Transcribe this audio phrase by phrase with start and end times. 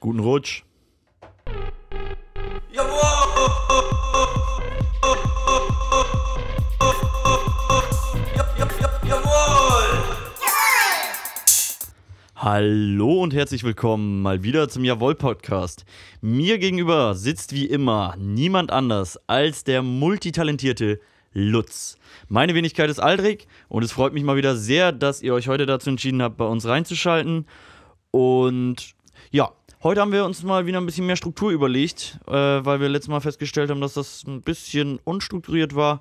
[0.00, 0.62] Guten Rutsch.
[12.34, 15.84] Hallo und herzlich willkommen mal wieder zum Jawohl Podcast.
[16.22, 20.98] Mir gegenüber sitzt wie immer niemand anders als der multitalentierte
[21.34, 21.98] Lutz.
[22.26, 25.66] Meine Wenigkeit ist Aldrich und es freut mich mal wieder sehr, dass ihr euch heute
[25.66, 27.44] dazu entschieden habt, bei uns reinzuschalten.
[28.12, 28.94] Und
[29.30, 29.52] ja,
[29.82, 33.08] heute haben wir uns mal wieder ein bisschen mehr Struktur überlegt, äh, weil wir letztes
[33.08, 36.00] Mal festgestellt haben, dass das ein bisschen unstrukturiert war.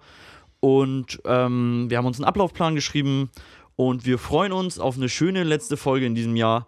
[0.59, 3.29] Und ähm, wir haben uns einen Ablaufplan geschrieben
[3.75, 6.67] und wir freuen uns auf eine schöne letzte Folge in diesem Jahr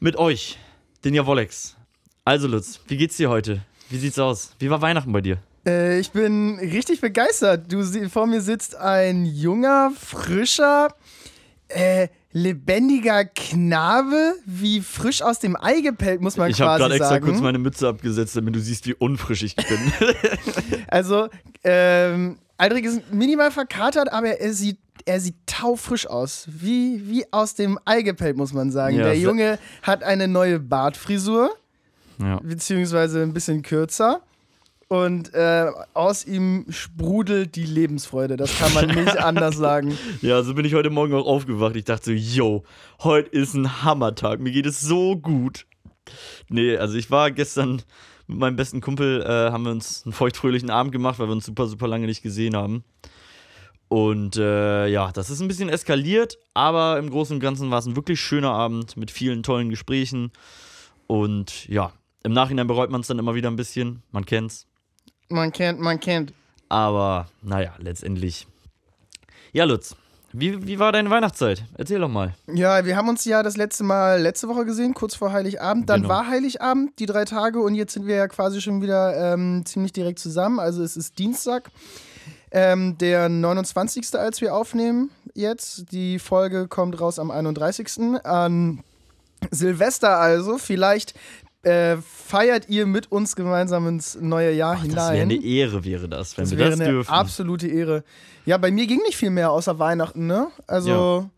[0.00, 0.58] mit euch,
[1.04, 1.76] den Javolex.
[2.24, 3.62] Also Lutz, wie geht's dir heute?
[3.90, 4.56] Wie sieht's aus?
[4.58, 5.38] Wie war Weihnachten bei dir?
[5.66, 7.70] Äh, ich bin richtig begeistert.
[7.72, 10.94] Du vor mir sitzt ein junger, frischer,
[11.68, 16.94] äh, lebendiger Knabe, wie frisch aus dem Ei gepellt, muss man ich quasi habe gerade
[16.96, 17.26] extra sagen.
[17.26, 19.64] kurz meine Mütze abgesetzt, damit du siehst, wie unfrisch ich bin.
[20.88, 21.28] also,
[21.62, 26.48] ähm, Aldrich ist minimal verkatert, aber er sieht, er sieht taufrisch aus.
[26.50, 28.96] Wie, wie aus dem Ei gepellt, muss man sagen.
[28.96, 31.54] Ja, Der Junge hat eine neue Bartfrisur,
[32.18, 32.40] ja.
[32.42, 34.22] beziehungsweise ein bisschen kürzer.
[34.88, 38.36] Und äh, aus ihm sprudelt die Lebensfreude.
[38.36, 39.96] Das kann man nicht anders sagen.
[40.20, 41.76] ja, so bin ich heute Morgen auch aufgewacht.
[41.76, 42.64] Ich dachte so, yo,
[43.02, 44.40] heute ist ein Hammertag.
[44.40, 45.66] Mir geht es so gut.
[46.48, 47.82] Nee, also ich war gestern
[48.26, 51.46] mit meinem besten Kumpel, äh, haben wir uns einen feuchtfröhlichen Abend gemacht, weil wir uns
[51.46, 52.84] super, super lange nicht gesehen haben.
[53.88, 57.86] Und äh, ja, das ist ein bisschen eskaliert, aber im Großen und Ganzen war es
[57.86, 60.32] ein wirklich schöner Abend mit vielen tollen Gesprächen.
[61.06, 64.02] Und ja, im Nachhinein bereut man es dann immer wieder ein bisschen.
[64.10, 64.66] Man kennt's.
[65.28, 66.32] Man kennt, man kennt.
[66.68, 68.46] Aber naja, letztendlich.
[69.52, 69.94] Ja, Lutz,
[70.32, 71.64] wie, wie war deine Weihnachtszeit?
[71.78, 72.34] Erzähl doch mal.
[72.52, 75.88] Ja, wir haben uns ja das letzte Mal letzte Woche gesehen, kurz vor Heiligabend.
[75.88, 76.14] Dann Genau.
[76.14, 79.92] war Heiligabend, die drei Tage, und jetzt sind wir ja quasi schon wieder ähm, ziemlich
[79.92, 80.58] direkt zusammen.
[80.58, 81.70] Also es ist Dienstag,
[82.50, 84.18] ähm, der 29.
[84.18, 85.92] als wir aufnehmen jetzt.
[85.92, 88.24] Die Folge kommt raus am 31.
[88.24, 88.82] An
[89.50, 90.58] Silvester also.
[90.58, 91.14] Vielleicht
[91.64, 95.20] äh, feiert ihr mit uns gemeinsam ins neue Jahr Das wäre hinein.
[95.22, 97.10] eine Ehre, wäre das, wenn Das wir wäre das eine dürfen.
[97.10, 98.04] absolute Ehre.
[98.46, 100.48] Ja, bei mir ging nicht viel mehr außer Weihnachten, ne?
[100.66, 101.30] Also,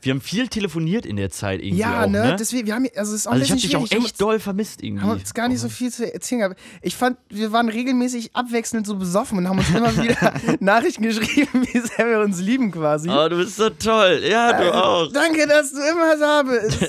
[0.00, 2.22] Wir haben viel telefoniert in der Zeit irgendwie ja, auch, ne?
[2.28, 2.36] ne?
[2.38, 4.80] Deswegen, wir haben, also es ist auch also ich habe dich auch echt doll vermisst
[4.82, 5.02] irgendwie.
[5.02, 6.60] haben uns gar nicht so viel zu erzählen gehabt.
[6.82, 11.66] Ich fand, wir waren regelmäßig abwechselnd so besoffen und haben uns immer wieder Nachrichten geschrieben,
[11.72, 13.08] wie sehr wir uns lieben quasi.
[13.10, 14.22] Oh, du bist so toll.
[14.28, 15.12] Ja, du auch.
[15.12, 16.80] Danke, dass du immer da bist.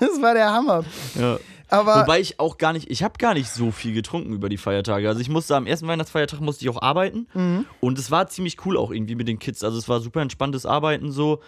[0.00, 0.84] das war der Hammer.
[1.18, 1.38] Ja.
[1.68, 4.56] Aber Wobei ich auch gar nicht, ich habe gar nicht so viel getrunken über die
[4.58, 5.08] Feiertage.
[5.08, 7.66] Also ich musste am ersten Weihnachtsfeiertag musste ich auch arbeiten Mhm.
[7.80, 9.64] und es war ziemlich cool auch irgendwie mit den Kids.
[9.64, 11.40] Also es war super entspanntes Arbeiten so.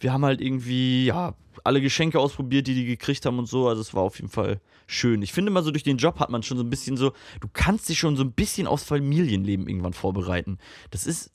[0.00, 3.68] Wir haben halt irgendwie ja alle Geschenke ausprobiert, die die gekriegt haben und so.
[3.68, 5.22] Also es war auf jeden Fall schön.
[5.22, 7.48] Ich finde mal so durch den Job hat man schon so ein bisschen so, du
[7.52, 10.58] kannst dich schon so ein bisschen aufs Familienleben irgendwann vorbereiten.
[10.90, 11.30] Das ist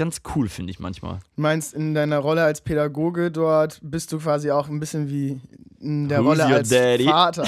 [0.00, 1.18] ganz cool, finde ich manchmal.
[1.36, 5.42] meinst in deiner Rolle als Pädagoge dort bist du quasi auch ein bisschen wie
[5.78, 7.04] in der Who's Rolle als daddy?
[7.04, 7.44] Vater.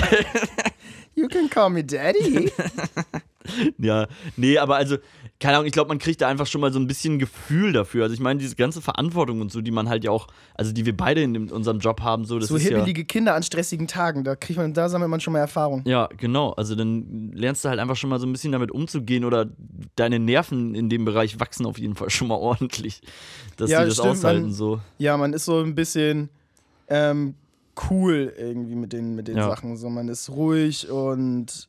[1.15, 2.53] you can call me daddy.
[3.79, 4.97] Ja, nee, aber also,
[5.41, 8.05] keine Ahnung, ich glaube, man kriegt da einfach schon mal so ein bisschen Gefühl dafür.
[8.05, 10.87] Also ich meine, diese ganze Verantwortung und so, die man halt ja auch, also die
[10.87, 12.71] wir beide in unserem Job haben, so, das so ist ja.
[12.77, 15.83] hibbelige Kinder an stressigen Tagen, da kriegt man, da sammelt man schon mal Erfahrung.
[15.85, 16.51] Ja, genau.
[16.53, 19.47] Also dann lernst du halt einfach schon mal so ein bisschen damit umzugehen oder
[19.97, 23.01] deine Nerven in dem Bereich wachsen auf jeden Fall schon mal ordentlich,
[23.57, 24.81] dass Ja, die das stimmt, aushalten man- so.
[24.99, 26.29] Ja, man ist so ein bisschen
[26.89, 27.35] ähm,
[27.91, 29.49] cool irgendwie mit den, mit den Ja.
[29.49, 29.77] Sachen.
[29.77, 31.69] So, man ist ruhig und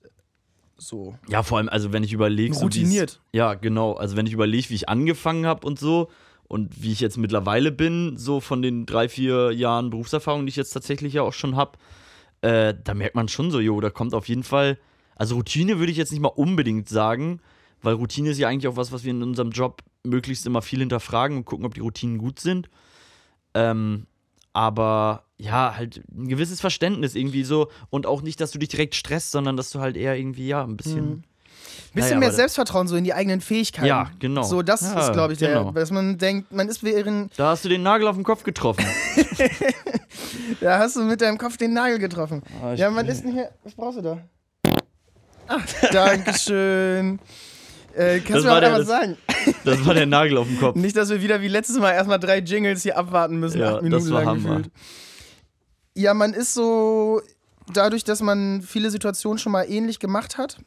[0.87, 1.15] so.
[1.29, 3.21] Ja, vor allem, also wenn ich überlege, so Routiniert.
[3.31, 3.93] Ja, genau.
[3.93, 6.09] Also wenn ich überlege, wie ich angefangen habe und so
[6.47, 10.55] und wie ich jetzt mittlerweile bin, so von den drei, vier Jahren Berufserfahrung, die ich
[10.55, 11.77] jetzt tatsächlich ja auch schon habe,
[12.41, 14.77] äh, da merkt man schon so, jo, da kommt auf jeden Fall,
[15.15, 17.39] also Routine würde ich jetzt nicht mal unbedingt sagen,
[17.81, 20.79] weil Routine ist ja eigentlich auch was, was wir in unserem Job möglichst immer viel
[20.79, 22.69] hinterfragen und gucken, ob die Routinen gut sind.
[23.53, 24.07] Ähm,
[24.53, 28.95] aber ja, halt ein gewisses Verständnis irgendwie so und auch nicht, dass du dich direkt
[28.95, 31.05] stresst, sondern dass du halt eher irgendwie, ja, ein bisschen.
[31.09, 31.23] Mhm.
[31.93, 33.87] Bisschen Naja, mehr Selbstvertrauen so in die eigenen Fähigkeiten.
[33.87, 34.41] Ja, genau.
[34.43, 35.71] So, das Ja, ist, glaube ich, der, genau.
[35.71, 38.83] dass man denkt, man ist während, Da hast du den Nagel auf den Kopf getroffen.
[40.61, 42.41] da hast du mit deinem Kopf den Nagel getroffen.
[42.63, 44.17] Ah, ich ja, man ist nicht hier, was brauchst du da?
[45.47, 45.59] Ah,
[45.91, 47.19] Dankeschön.
[47.95, 49.17] Äh, kannst Das du mir auch einmal sagen?
[49.65, 50.75] Das war der Nagel auf dem Kopf.
[50.75, 53.81] Nicht, dass wir wieder wie letztes Mal erstmal drei Jingles hier abwarten müssen, Ja, acht
[53.83, 54.57] Minuten das war lang Hammer.
[54.57, 54.71] gefühlt.
[55.95, 57.21] Ja, man ist so,
[57.71, 60.57] dadurch, dass man viele Situationen schon mal ähnlich gemacht hat,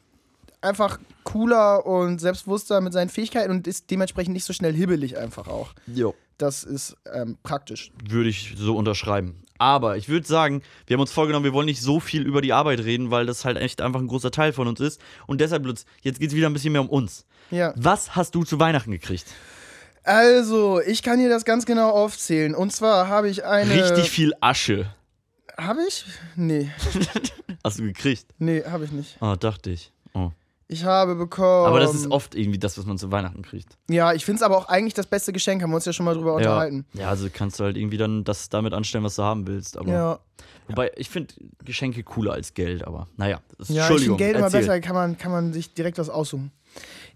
[0.61, 5.47] einfach cooler und selbstbewusster mit seinen Fähigkeiten und ist dementsprechend nicht so schnell hibbelig einfach
[5.47, 5.73] auch.
[5.85, 6.15] Jo.
[6.37, 7.91] das ist ähm, praktisch.
[8.07, 9.35] Würde ich so unterschreiben.
[9.59, 12.53] Aber ich würde sagen, wir haben uns vorgenommen, wir wollen nicht so viel über die
[12.53, 15.01] Arbeit reden, weil das halt echt einfach ein großer Teil von uns ist.
[15.25, 17.25] Und deshalb, Lutz, jetzt geht es wieder ein bisschen mehr um uns.
[17.51, 17.73] Ja.
[17.75, 19.25] Was hast du zu Weihnachten gekriegt?
[20.03, 22.55] Also, ich kann dir das ganz genau aufzählen.
[22.55, 23.73] Und zwar habe ich eine.
[23.73, 24.89] Richtig viel Asche
[25.57, 26.05] Habe ich?
[26.35, 26.71] Nee.
[27.63, 28.25] hast du gekriegt.
[28.37, 29.17] Nee, habe ich nicht.
[29.21, 29.91] Oh, dachte ich.
[30.13, 30.31] Oh.
[30.69, 31.65] Ich habe bekommen.
[31.67, 33.77] Aber das ist oft irgendwie das, was man zu Weihnachten kriegt.
[33.89, 36.05] Ja, ich finde es aber auch eigentlich das beste Geschenk, haben wir uns ja schon
[36.05, 36.35] mal drüber Ja.
[36.37, 36.85] unterhalten.
[36.93, 39.77] ja, also kannst du halt irgendwie dann das damit anstellen, was du haben willst.
[39.77, 40.19] Aber Ja,
[40.67, 41.33] Wobei, ich finde
[41.63, 43.39] Geschenke cooler als Geld, aber naja.
[43.57, 46.09] Das, ja ich Entschuldigung, finde Geld immer besser, kann man, kann man sich direkt was
[46.09, 46.51] aussuchen.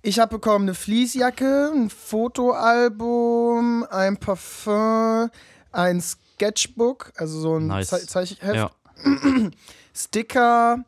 [0.04, 5.30] Ich habe bekommen eine Fließjacke, ein Fotoalbum, ein Parfum,
[5.72, 7.90] ein Sketchbook, also so ein Nice.
[7.90, 8.72] Ze Zeichheft, Ja.
[9.94, 10.84] Sticker.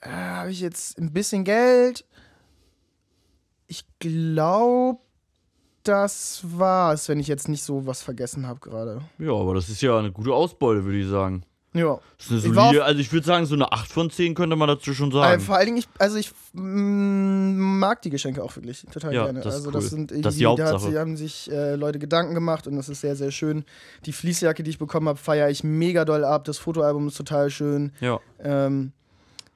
[0.00, 2.04] Äh, habe ich jetzt ein bisschen Geld.
[3.68, 4.98] Ich glaube,
[5.84, 9.02] das war's, wenn ich jetzt nicht so was vergessen habe gerade.
[9.18, 11.44] ja, aber das ist ja eine gute Ausbeute, würde ich sagen.
[11.74, 11.98] Ja.
[12.16, 14.56] Das ist eine Ich solide, also ich würde sagen, so eine 8 von 10 könnte
[14.56, 15.40] man dazu schon Äh, sagen.
[15.42, 19.40] vor allen Dingen, ich, also ich mm, mag die Geschenke auch wirklich total Ja, gerne.
[19.40, 19.72] das ist also cool.
[19.74, 20.92] das sind Das ist die irgendwie- da hat Hauptsache.
[20.92, 23.64] sie, haben sich äh, Leute Gedanken gemacht und das ist sehr, sehr schön.
[24.06, 26.44] Die Fließjacke, die ich bekommen habe, feiere ich mega doll ab.
[26.44, 27.92] Das Fotoalbum ist total schön.
[28.00, 28.18] ja.
[28.42, 28.92] Ähm,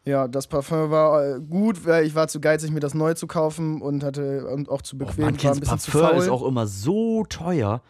[0.05, 3.29] ja, das Parfum war äh, gut, weil ich war zu geizig, mir das neu zu
[3.29, 6.23] kaufen und hatte und auch zu Oh, bequem, man war ein bisschen zu Parfum faul.
[6.25, 7.81] ist auch immer so teuer.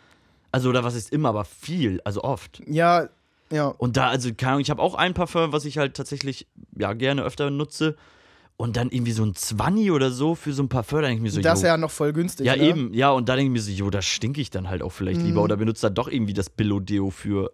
[0.51, 2.61] Also, oder was ist immer, aber viel, also oft.
[2.67, 3.09] ja,
[3.53, 3.67] ja.
[3.69, 6.47] Und da, also, keine Ahnung, ich habe auch ein Parfum, was ich halt tatsächlich,
[6.77, 7.97] ja, gerne öfter nutze.
[8.59, 11.23] Und dann irgendwie so ein 20 oder so für so ein Parfum, da denke ich
[11.23, 12.47] mir so, das ist jo, ja noch voll günstig.
[12.47, 12.63] Ja, ne?
[12.63, 14.93] eben, ja, und da denke ich mir so, jo, da stinke ich dann halt auch
[14.93, 15.27] vielleicht Mhm.
[15.27, 17.51] lieber oder benutze dann doch irgendwie das Billo-Deo für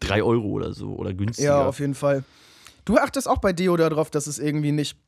[0.00, 1.48] 3 Euro oder so oder günstiger.
[1.48, 2.24] Ja, auf jeden Fall.
[2.84, 4.98] Du achtest auch bei Deo darauf, dass es irgendwie nicht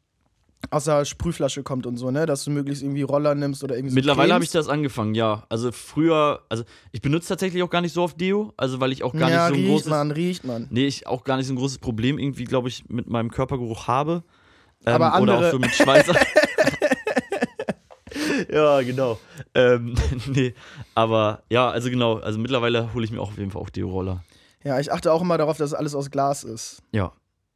[0.71, 2.27] aus der Sprühflasche kommt und so, ne?
[2.27, 5.45] Dass du möglichst irgendwie Roller nimmst oder irgendwie so Mittlerweile habe ich das angefangen, ja.
[5.49, 9.03] Also früher, also ich benutze tatsächlich auch gar nicht so oft Deo, also weil ich
[9.03, 9.91] auch gar ja, nicht so ein riecht großes.
[9.91, 10.67] man, riecht man.
[10.71, 13.89] Nee, ich auch gar nicht so ein großes Problem irgendwie, glaube ich, mit meinem Körpergeruch
[13.89, 14.23] habe.
[14.87, 16.07] Ähm, Aber Oder andere- auch so mit Schweiß.
[18.53, 19.19] ja, genau.
[19.55, 19.95] Ähm,
[20.27, 20.55] nee,
[20.95, 24.23] aber ja, also genau, also mittlerweile hole ich mir auch auf jeden Fall auch Deo-Roller.
[24.63, 26.83] Ja, ich achte auch immer darauf, dass alles aus Glas ist.
[26.93, 27.13] Ja,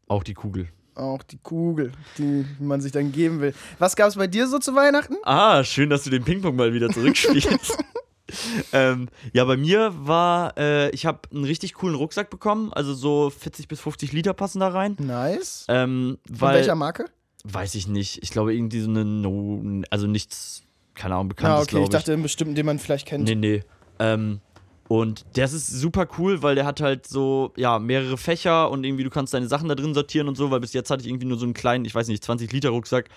[0.09, 0.69] auch die Kugel.
[0.99, 3.55] Auch die Kugel, die man sich dann geben will.
[3.79, 5.17] Was gab es bei dir so zu Weihnachten?
[5.23, 7.79] Ah, schön, dass du den Ping-Pong mal wieder zurückspielst.
[8.73, 13.31] ähm, ja, bei mir war, äh, ich habe einen richtig coolen Rucksack bekommen, also so
[13.31, 14.97] 40 bis 50 Liter passen da rein.
[14.99, 15.65] Nice.
[15.69, 17.05] Ähm, Von welcher Marke?
[17.45, 20.63] weiß ich nicht, ich glaube irgendwie so eine, no, also nichts,
[20.95, 23.25] keine Ahnung, Ah, bekanntes, okay, glaube ich dachte einen bestimmten, den man vielleicht kennt.
[23.25, 23.63] Nee, nee.
[24.01, 24.41] Ähm,
[24.89, 29.05] und das ist super cool, weil der hat halt so, ja, mehrere Fächer und irgendwie
[29.05, 31.27] du kannst deine Sachen da drin sortieren und so, weil bis jetzt hatte ich irgendwie
[31.27, 33.11] nur so einen kleinen, ich weiß nicht, 20 Liter Rucksack,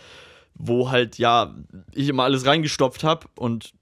[0.54, 1.56] wo halt, ja,
[1.94, 3.74] ich immer alles reingestopft habe und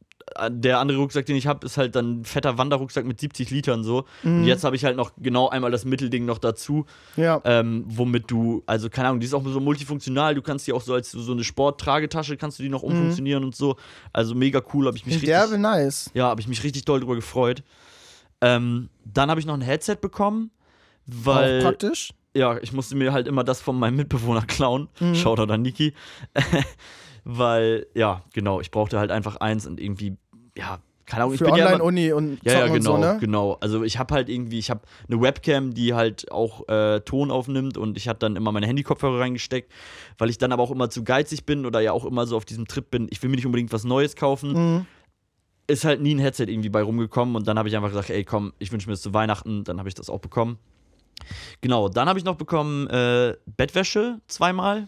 [0.49, 3.83] der andere Rucksack, den ich habe, ist halt dann ein fetter Wanderrucksack mit 70 Litern
[3.83, 4.05] so.
[4.23, 4.37] Mhm.
[4.39, 6.85] Und jetzt habe ich halt noch genau einmal das Mittelding noch dazu,
[7.15, 7.41] Ja.
[7.45, 10.81] ähm, womit du, also keine Ahnung, die ist auch so multifunktional, du kannst die auch
[10.81, 13.75] so als so eine Sporttragetasche, kannst du die noch umfunktionieren und so.
[14.13, 16.11] Also mega cool, habe ich mich richtig Derbe nice.
[16.13, 17.63] ja, habe ich mich richtig doll drüber gefreut.
[18.41, 20.51] Ähm, dann habe ich noch ein Headset bekommen,
[21.09, 22.13] Auch weil praktisch.
[22.33, 24.87] ja, ich musste mir halt immer das von meinem Mitbewohner klauen.
[24.99, 25.15] Mhm.
[25.15, 25.93] Shoutout an Niki.
[27.23, 30.17] weil, ja, genau, ich brauchte halt einfach eins und irgendwie,
[30.57, 33.07] ja, keine Ahnung, ich Für bin ja immer, Online-Uni und ja, ja, genau, und so,
[33.07, 33.17] ne?
[33.19, 33.57] genau.
[33.61, 37.77] Also ich habe halt irgendwie, ich habe eine Webcam, die halt auch äh, Ton aufnimmt
[37.77, 39.71] und ich hatte dann immer meine Handykopfhörer reingesteckt,
[40.19, 42.45] weil ich dann aber auch immer zu geizig bin oder ja auch immer so auf
[42.45, 44.85] diesem Trip bin, ich will mir nicht unbedingt was Neues kaufen Mhm.
[45.65, 48.23] ist halt nie ein Headset irgendwie bei rumgekommen und dann habe ich einfach gesagt, ey
[48.23, 50.57] komm, ich wünsche mir das zu Weihnachten, dann habe ich das auch bekommen.
[51.61, 54.87] Genau, dann habe ich noch bekommen äh, Bettwäsche zweimal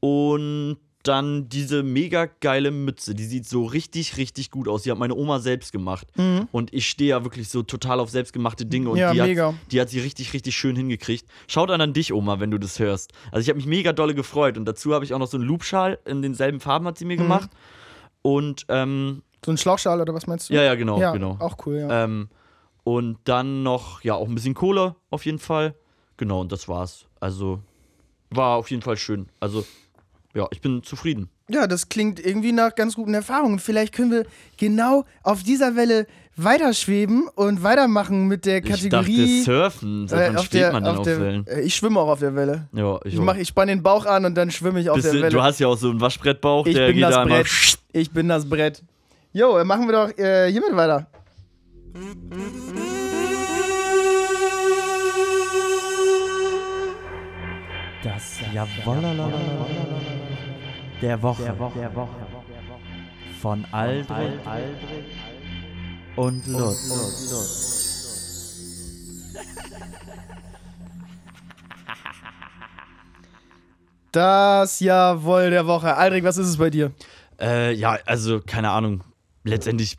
[0.00, 4.82] und dann diese mega geile Mütze, die sieht so richtig, richtig gut aus.
[4.82, 6.06] Die hat meine Oma selbst gemacht.
[6.16, 6.48] Mhm.
[6.50, 9.48] Und ich stehe ja wirklich so total auf selbstgemachte Dinge und Ja, die, mega.
[9.48, 11.26] Hat, die hat sie richtig, richtig schön hingekriegt.
[11.46, 13.12] Schaut an an dich, Oma, wenn du das hörst.
[13.30, 15.46] Also ich habe mich mega dolle gefreut und dazu habe ich auch noch so einen
[15.46, 17.08] Loopschal in denselben Farben hat sie Mhm.
[17.08, 17.50] mir gemacht.
[18.22, 20.54] Und ähm, So ein Schlauchschal oder was meinst du?
[20.54, 21.36] ja, ja, genau, ja genau.
[21.38, 22.04] auch cool, ja.
[22.04, 22.28] Ähm,
[22.82, 25.74] und dann noch, ja, auch ein bisschen Kohle auf jeden Fall.
[26.16, 27.06] Genau, und das war's.
[27.20, 27.60] Also
[28.30, 29.26] war auf jeden Fall schön.
[29.40, 29.64] Also,
[30.34, 31.28] ja, ich bin zufrieden.
[31.48, 33.58] Ja, das klingt irgendwie nach ganz guten Erfahrungen.
[33.58, 34.24] Vielleicht können wir
[34.56, 39.42] genau auf dieser Welle weiterschweben und weitermachen mit der Ich dachte, Kategorie.
[39.42, 40.08] Surfen.
[40.08, 41.46] Seit äh, wann auf schwebt der, man denn auf, der, Wellen?
[41.46, 42.66] äh, Ich schwimme auch auf der Welle.
[42.72, 45.06] Ja, ich, Ich, mach, ich spann den Bauch an und dann schwimme ich auf Bist
[45.06, 45.30] der du, Welle.
[45.30, 47.24] du hast ja auch so einen Waschbrettbauch, ich der bin geht das da.
[47.24, 47.46] Brett.
[47.92, 48.82] Ich bin das Brett.
[49.32, 51.06] Jo, dann machen wir doch äh, hiermit weiter.
[58.02, 59.30] Das Jawollala
[61.00, 61.54] der Woche.
[63.40, 64.36] Von Aldrich
[66.16, 67.84] und Lutz.
[74.12, 75.96] Das Jawohl der Woche.
[75.96, 76.92] Aldrich, was ist es bei dir?
[77.40, 79.02] Äh, ja, also keine Ahnung.
[79.42, 79.98] Letztendlich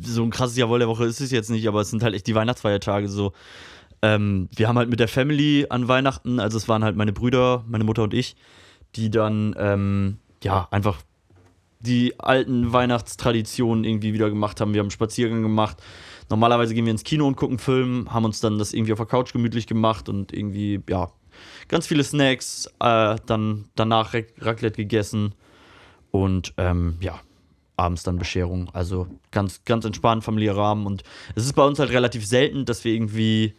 [0.00, 2.26] so ein krasses Jawohl der Woche ist es jetzt nicht, aber es sind halt echt
[2.26, 3.32] die Weihnachtsfeiertage so.
[4.02, 7.64] Ähm, wir haben halt mit der Family an Weihnachten, also es waren halt meine Brüder,
[7.68, 8.36] meine Mutter und ich,
[8.96, 11.02] die dann ähm, ja einfach
[11.80, 14.72] die alten Weihnachtstraditionen irgendwie wieder gemacht haben.
[14.72, 15.82] Wir haben Spaziergang gemacht.
[16.30, 19.06] Normalerweise gehen wir ins Kino und gucken Film, haben uns dann das irgendwie auf der
[19.06, 21.10] Couch gemütlich gemacht und irgendwie, ja,
[21.68, 25.34] ganz viele Snacks, äh, dann danach Raclette gegessen
[26.10, 27.20] und ähm, ja,
[27.76, 28.70] abends dann Bescherung.
[28.72, 30.86] Also ganz, ganz entspannt, familiärer Rahmen.
[30.86, 31.02] Und
[31.34, 33.54] es ist bei uns halt relativ selten, dass wir irgendwie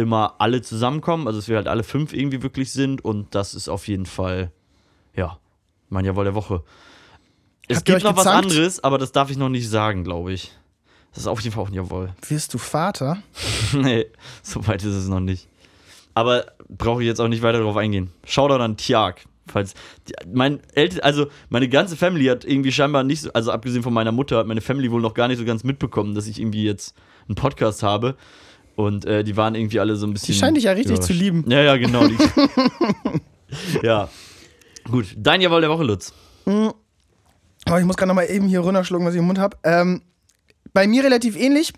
[0.00, 3.68] immer alle zusammenkommen, also dass wir halt alle fünf irgendwie wirklich sind und das ist
[3.68, 4.50] auf jeden Fall,
[5.14, 5.38] ja,
[5.88, 6.62] mein Jawohl der Woche.
[7.68, 8.50] Es Habt gibt noch was gezankt?
[8.50, 10.52] anderes, aber das darf ich noch nicht sagen, glaube ich.
[11.12, 12.10] Das ist auf jeden Fall auch ein Jawohl.
[12.28, 13.18] Wirst du Vater?
[13.72, 14.06] nee,
[14.42, 15.48] so weit ist es noch nicht.
[16.14, 18.12] Aber brauche ich jetzt auch nicht weiter darauf eingehen.
[18.24, 19.24] Shoutout an Tiag.
[19.46, 19.74] Falls
[20.08, 23.92] die, mein Eltern, also meine ganze Family hat irgendwie scheinbar nicht so, also abgesehen von
[23.92, 26.64] meiner Mutter, hat meine Family wohl noch gar nicht so ganz mitbekommen, dass ich irgendwie
[26.64, 26.94] jetzt
[27.28, 28.16] einen Podcast habe.
[28.80, 30.32] Und äh, die waren irgendwie alle so ein bisschen.
[30.32, 31.44] Die scheinen dich ja richtig zu lieben.
[31.48, 32.06] Ja, ja, genau.
[32.06, 32.16] Die,
[33.82, 34.08] ja.
[34.90, 36.12] Gut, dein Jawohl der Woche, Lutz.
[36.46, 39.56] Oh, ich muss gerade noch mal eben hier runterschlucken, was ich im Mund habe.
[39.62, 40.02] Ähm,
[40.72, 41.72] bei mir relativ ähnlich.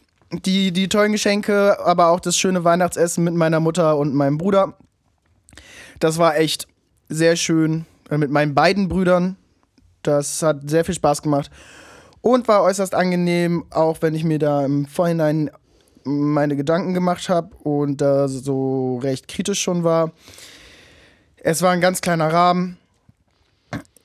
[0.47, 4.79] Die, die tollen Geschenke, aber auch das schöne Weihnachtsessen mit meiner Mutter und meinem Bruder.
[6.01, 6.69] Das war echt
[7.11, 7.85] sehr schön.
[8.09, 9.37] Äh, Mit meinen beiden Brüdern.
[10.03, 11.51] Das hat sehr viel Spaß gemacht.
[12.23, 15.51] Und war äußerst angenehm, auch wenn ich mir da im Vorhinein
[16.05, 20.13] meine Gedanken gemacht habe und da so recht kritisch schon war.
[21.37, 22.79] Es war ein ganz kleiner Rahmen.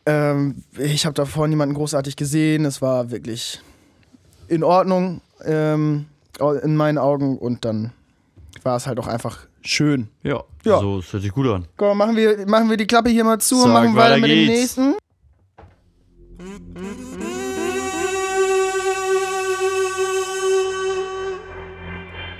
[0.06, 2.66] Ähm, ich habe davor niemanden großartig gesehen.
[2.66, 3.62] Es war wirklich
[4.48, 6.06] in Ordnung ähm,
[6.64, 7.92] in meinen Augen und dann
[8.64, 10.08] war es halt auch einfach schön.
[10.24, 10.80] Ja, Ja.
[10.80, 11.68] so, das hört sich gut an.
[11.76, 14.22] Komm, machen wir, machen wir die Klappe hier mal zu und Sag, machen weiter weiter
[14.22, 14.96] mit dem nächsten.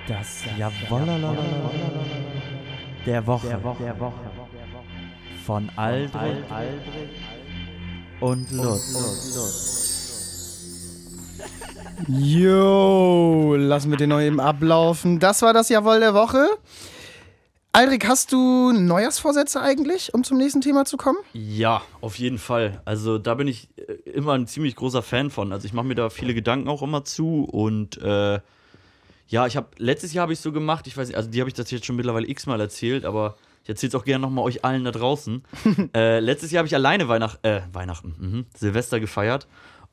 [0.08, 1.06] Das Jawoll
[3.06, 3.60] der Woche.
[5.46, 6.44] Von Aldrich
[8.22, 8.94] und Lutz.
[12.08, 15.20] Jo, lassen wir den noch eben ablaufen.
[15.20, 16.48] Das war das Jawohl der Woche.
[17.72, 21.18] Aldrich, hast du Neujahrsvorsätze eigentlich, um zum nächsten Thema zu kommen?
[21.34, 22.82] Ja, auf jeden Fall.
[22.86, 25.52] Also da bin ich äh, immer ein ziemlich großer Fan von.
[25.52, 28.40] Also ich mache mir da viele Gedanken auch immer zu und äh,
[29.28, 30.88] ja, ich habe letztes Jahr habe ich so gemacht.
[30.88, 33.70] Ich weiß nicht, also die habe ich das jetzt schon mittlerweile x-mal erzählt, aber ich
[33.70, 35.44] erzähle es auch gerne nochmal euch allen da draußen.
[35.94, 39.48] äh, letztes Jahr habe ich alleine Weihnacht, äh, Weihnachten, mhm, Silvester gefeiert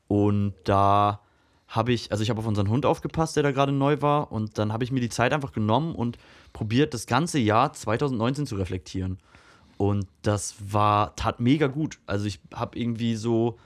[0.07, 1.19] und da
[1.67, 4.57] habe ich, also ich habe auf unseren Hund aufgepasst, der da gerade neu war und
[4.57, 6.17] dann habe ich mir die Zeit einfach genommen und
[6.53, 9.17] probiert, das ganze Jahr 2019 zu reflektieren.
[9.77, 11.99] Und das war, tat mega gut.
[12.05, 13.57] Also ich habe irgendwie so,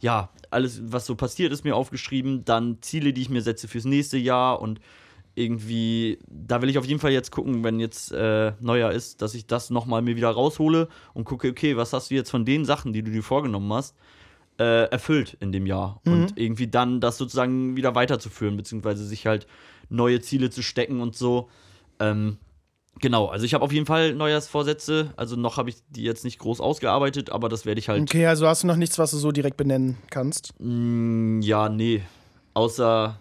[0.00, 3.84] ja, alles, was so passiert ist, mir aufgeschrieben, dann Ziele, die ich mir setze fürs
[3.84, 4.80] nächste Jahr und
[5.36, 9.34] irgendwie, da will ich auf jeden Fall jetzt gucken, wenn jetzt äh, Neujahr ist, dass
[9.34, 12.64] ich das nochmal mir wieder raushole und gucke, okay, was hast du jetzt von den
[12.64, 13.94] Sachen, die du dir vorgenommen hast,
[14.58, 16.00] äh, erfüllt in dem Jahr.
[16.06, 19.46] Und irgendwie dann das sozusagen wieder weiterzuführen, beziehungsweise sich halt
[19.90, 21.50] neue Ziele zu stecken und so.
[22.00, 22.38] Ähm,
[23.00, 25.12] genau, also ich habe auf jeden Fall Neujahrsvorsätze.
[25.16, 28.00] Also noch habe ich die jetzt nicht groß ausgearbeitet, aber das werde ich halt.
[28.00, 30.54] Okay, also hast du noch nichts, was du so direkt benennen kannst.
[30.58, 32.02] Mm, ja, nee.
[32.54, 33.18] Außer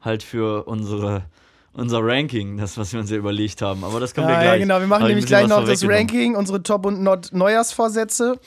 [0.00, 1.24] halt für unsere.
[1.78, 3.84] Unser Ranking, das, was wir uns ja überlegt haben.
[3.84, 4.46] Aber das kommt ja, gleich.
[4.46, 4.80] ja, genau.
[4.80, 5.86] Wir machen Hab nämlich gleich noch das.
[5.86, 8.40] Ranking, unsere Top- und Not Neujahrsvorsätze.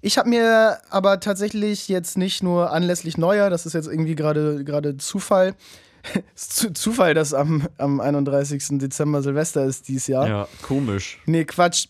[0.00, 4.64] Ich habe mir aber tatsächlich jetzt nicht nur anlässlich Neujahr, das ist jetzt irgendwie gerade
[4.64, 5.54] gerade Zufall,
[6.34, 8.78] Zufall, dass am, am 31.
[8.78, 10.28] Dezember Silvester ist dieses Jahr.
[10.28, 11.18] Ja, komisch.
[11.26, 11.86] Nee, Quatsch.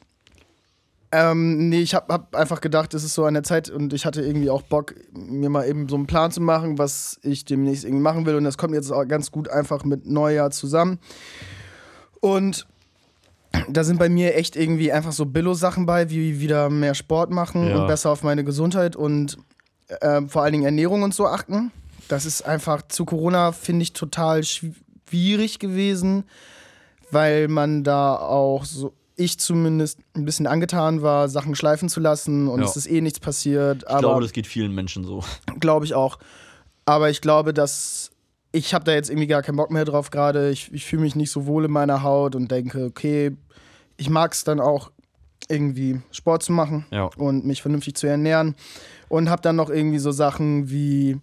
[1.11, 4.05] Ähm, nee, ich habe hab einfach gedacht, es ist so an der Zeit und ich
[4.05, 7.85] hatte irgendwie auch Bock, mir mal eben so einen Plan zu machen, was ich demnächst
[7.85, 8.35] irgendwie machen will.
[8.35, 10.99] Und das kommt jetzt auch ganz gut einfach mit Neujahr zusammen.
[12.21, 12.67] Und
[13.71, 17.69] da sind bei mir echt irgendwie einfach so Billo-Sachen bei, wie wieder mehr Sport machen
[17.69, 17.81] Ja.
[17.81, 19.39] und besser auf meine Gesundheit und
[20.03, 21.71] ähm, vor allen Dingen Ernährung und so achten.
[22.09, 26.25] Das ist einfach zu Corona, finde ich, total schwierig gewesen,
[27.11, 32.49] weil man da auch so, ich zumindest, ein bisschen angetan war, Sachen schleifen zu lassen
[32.49, 32.67] und Ja.
[32.67, 33.83] es ist eh nichts passiert.
[33.83, 35.23] Ich aber glaube, das geht vielen Menschen so.
[35.61, 36.19] glaube ich auch.
[36.87, 38.11] Aber ich glaube, dass
[38.53, 40.51] ich habe da jetzt irgendwie gar keinen Bock mehr drauf gerade.
[40.51, 43.37] Ich, ich fühle mich nicht so wohl in meiner Haut und denke, okay,
[43.99, 44.91] ich mag es dann auch
[45.51, 47.11] irgendwie Sport zu machen Ja.
[47.17, 48.55] und mich vernünftig zu ernähren.
[49.09, 51.19] Und habe dann noch irgendwie so Sachen wie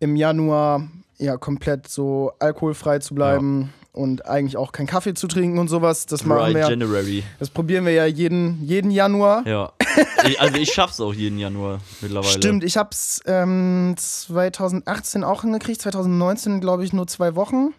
[0.00, 5.58] im Januar ja komplett so alkoholfrei zu bleiben und eigentlich auch keinen Kaffee zu trinken
[5.58, 6.06] und sowas.
[6.06, 6.68] Das machen wir.
[6.68, 7.22] January.
[7.38, 9.46] Das probieren wir ja jeden, jeden Januar.
[9.46, 9.72] Ja.
[10.24, 12.32] Ich- also ich schaff's auch jeden Januar mittlerweile.
[12.32, 17.74] Stimmt, ich hab's ähm, 2018 auch hingekriegt, 2019 glaube ich nur zwei Wochen.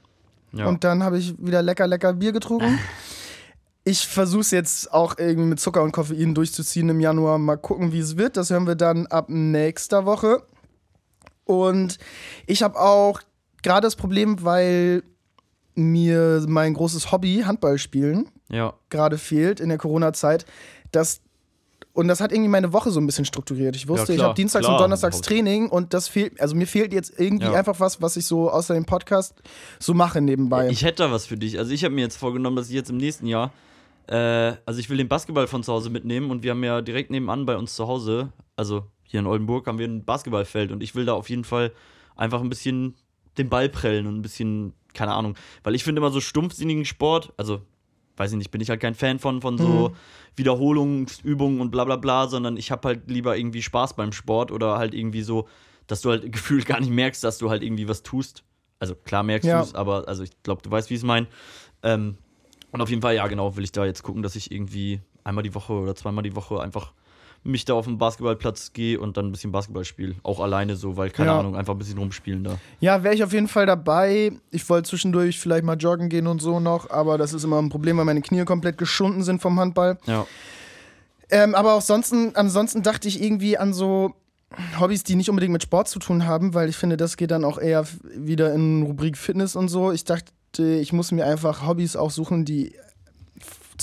[0.51, 0.67] Ja.
[0.67, 2.79] Und dann habe ich wieder lecker, lecker Bier getrunken.
[3.85, 7.37] Ich versuche es jetzt auch irgendwie mit Zucker und Koffein durchzuziehen im Januar.
[7.37, 8.37] Mal gucken, wie es wird.
[8.37, 10.41] Das hören wir dann ab nächster Woche.
[11.43, 11.97] Und
[12.47, 13.19] ich habe auch
[13.61, 15.03] gerade das Problem, weil
[15.75, 18.73] mir mein großes Hobby, Handball spielen, ja.
[18.89, 20.45] gerade fehlt in der Corona-Zeit,
[20.91, 21.21] dass
[21.95, 23.75] und das hat irgendwie meine Woche so ein bisschen strukturiert.
[23.75, 24.77] Ich wusste, Ja, ich habe Dienstags klar.
[24.77, 27.53] und Donnerstags Training und das fehlt, also mir fehlt jetzt irgendwie Ja.
[27.53, 29.35] einfach was, was ich so außer dem Podcast
[29.79, 30.69] so mache nebenbei.
[30.69, 31.59] Ich hätte da was für dich.
[31.59, 33.51] Also ich habe mir jetzt vorgenommen, dass ich jetzt im nächsten Jahr,
[34.07, 37.11] äh, also ich will den Basketball von zu Hause mitnehmen und wir haben ja direkt
[37.11, 40.95] nebenan bei uns zu Hause, also hier in Oldenburg, haben wir ein Basketballfeld und ich
[40.95, 41.71] will da auf jeden Fall
[42.15, 42.95] einfach ein bisschen
[43.37, 47.33] den Ball prellen und ein bisschen, keine Ahnung, weil ich finde immer so stumpfsinnigen Sport,
[47.37, 47.61] also
[48.17, 49.95] weiß ich nicht, bin ich halt kein Fan von, von so Mhm.
[50.35, 54.77] Wiederholungsübungen und bla bla bla, sondern ich habe halt lieber irgendwie Spaß beim Sport oder
[54.77, 55.47] halt irgendwie so,
[55.87, 58.43] dass du halt gefühlt gar nicht merkst, dass du halt irgendwie was tust.
[58.79, 59.57] Also klar merkst Ja.
[59.59, 61.27] du es, aber also ich glaube, du weißt, wie ich es meine.
[61.83, 62.17] Ähm,
[62.71, 65.43] und auf jeden Fall, ja, genau, will ich da jetzt gucken, dass ich irgendwie einmal
[65.43, 66.93] die Woche oder zweimal die Woche einfach
[67.43, 70.15] mich da auf den Basketballplatz gehe und dann ein bisschen Basketball spiele.
[70.23, 71.39] Auch alleine so, weil, keine Ja.
[71.39, 72.57] Ahnung, einfach ein bisschen rumspielen da.
[72.79, 74.31] ja, wäre ich auf jeden Fall dabei.
[74.51, 77.69] Ich wollte zwischendurch vielleicht mal joggen gehen und so noch, aber das ist immer ein
[77.69, 79.97] Problem, weil meine Knie komplett geschunden sind vom Handball.
[80.05, 80.25] Ja.
[81.29, 84.13] Ähm, aber auch sonst, ansonsten dachte ich irgendwie an so
[84.79, 87.43] Hobbys, die nicht unbedingt mit Sport zu tun haben, weil ich finde, das geht dann
[87.43, 87.85] auch eher
[88.15, 89.91] wieder in Rubrik Fitness und so.
[89.91, 90.31] Ich dachte,
[90.63, 92.75] ich muss mir einfach Hobbys auch suchen, die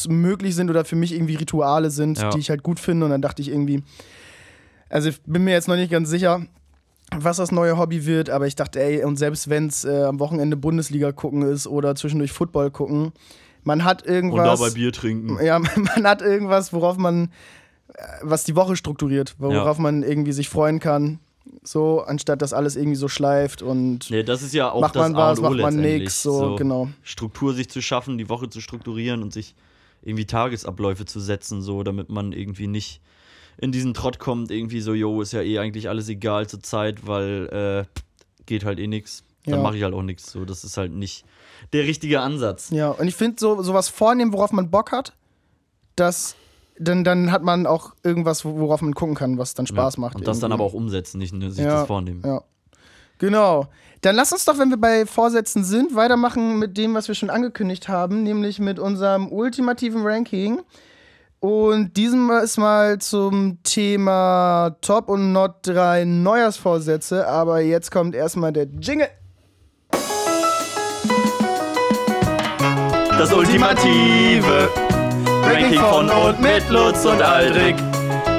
[0.09, 2.31] möglich sind oder für mich irgendwie Rituale sind, Ja.
[2.31, 3.05] die ich halt gut finde.
[3.07, 3.83] Und dann dachte ich irgendwie,
[4.89, 6.43] also ich bin mir jetzt noch nicht ganz sicher,
[7.17, 10.21] was das neue Hobby wird, aber ich dachte, ey, und selbst wenn es äh, am
[10.21, 13.13] Wochenende Bundesliga gucken ist oder zwischendurch Football gucken,
[13.65, 14.59] man hat Und irgendwas.
[14.61, 15.39] dabei Bier trinken.
[15.45, 17.31] Ja, man hat irgendwas, worauf man,
[17.95, 21.19] äh, was die Woche strukturiert, worauf man irgendwie sich freuen kann.
[21.65, 25.03] So, anstatt dass alles irgendwie so schleift und Nee, das ist ja auch macht das
[25.03, 26.01] man was, und macht man letztendlich.
[26.03, 26.89] nix, so, genau.
[27.03, 29.55] Struktur sich zu schaffen, die Woche zu strukturieren und sich
[30.03, 33.01] irgendwie Tagesabläufe zu setzen, so, damit man irgendwie nicht
[33.59, 37.07] in diesen Trott kommt, irgendwie so, jo, ist ja eh eigentlich alles egal zur Zeit,
[37.07, 38.01] weil äh,
[38.47, 39.23] geht halt eh nix.
[39.45, 39.63] Dann Ja.
[39.63, 40.33] mache ich halt auch nichts.
[40.33, 41.25] So, das ist halt nicht
[41.73, 42.71] der richtige Ansatz.
[42.71, 45.13] Ja, und ich finde so sowas vornehmen, worauf man Bock hat,
[45.97, 46.37] das,
[46.79, 50.01] dann, dann hat man auch irgendwas, worauf man gucken kann, was dann Spaß ja.
[50.01, 50.17] macht.
[50.17, 52.23] Und das dann aber auch umsetzen, nicht nur sich Ja, das vornehmen.
[52.25, 52.43] Ja.
[53.21, 53.67] Genau.
[54.01, 57.29] Dann lass uns doch, wenn wir bei Vorsätzen sind, weitermachen mit dem, was wir schon
[57.29, 60.63] angekündigt haben, nämlich mit unserem ultimativen Ranking.
[61.39, 67.29] Und diesmal ist mal zum Thema Top und Not 3 Neujahrsvorsätze.
[67.29, 69.09] Aber jetzt kommt erstmal der Jingle.
[73.19, 74.71] Das ultimative
[75.43, 77.77] Ranking von und mit Lutz und Aldrich.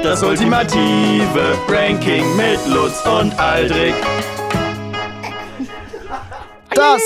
[0.02, 3.94] Das ultimative Ranking mit Lutz und Aldrich.
[6.74, 7.02] Das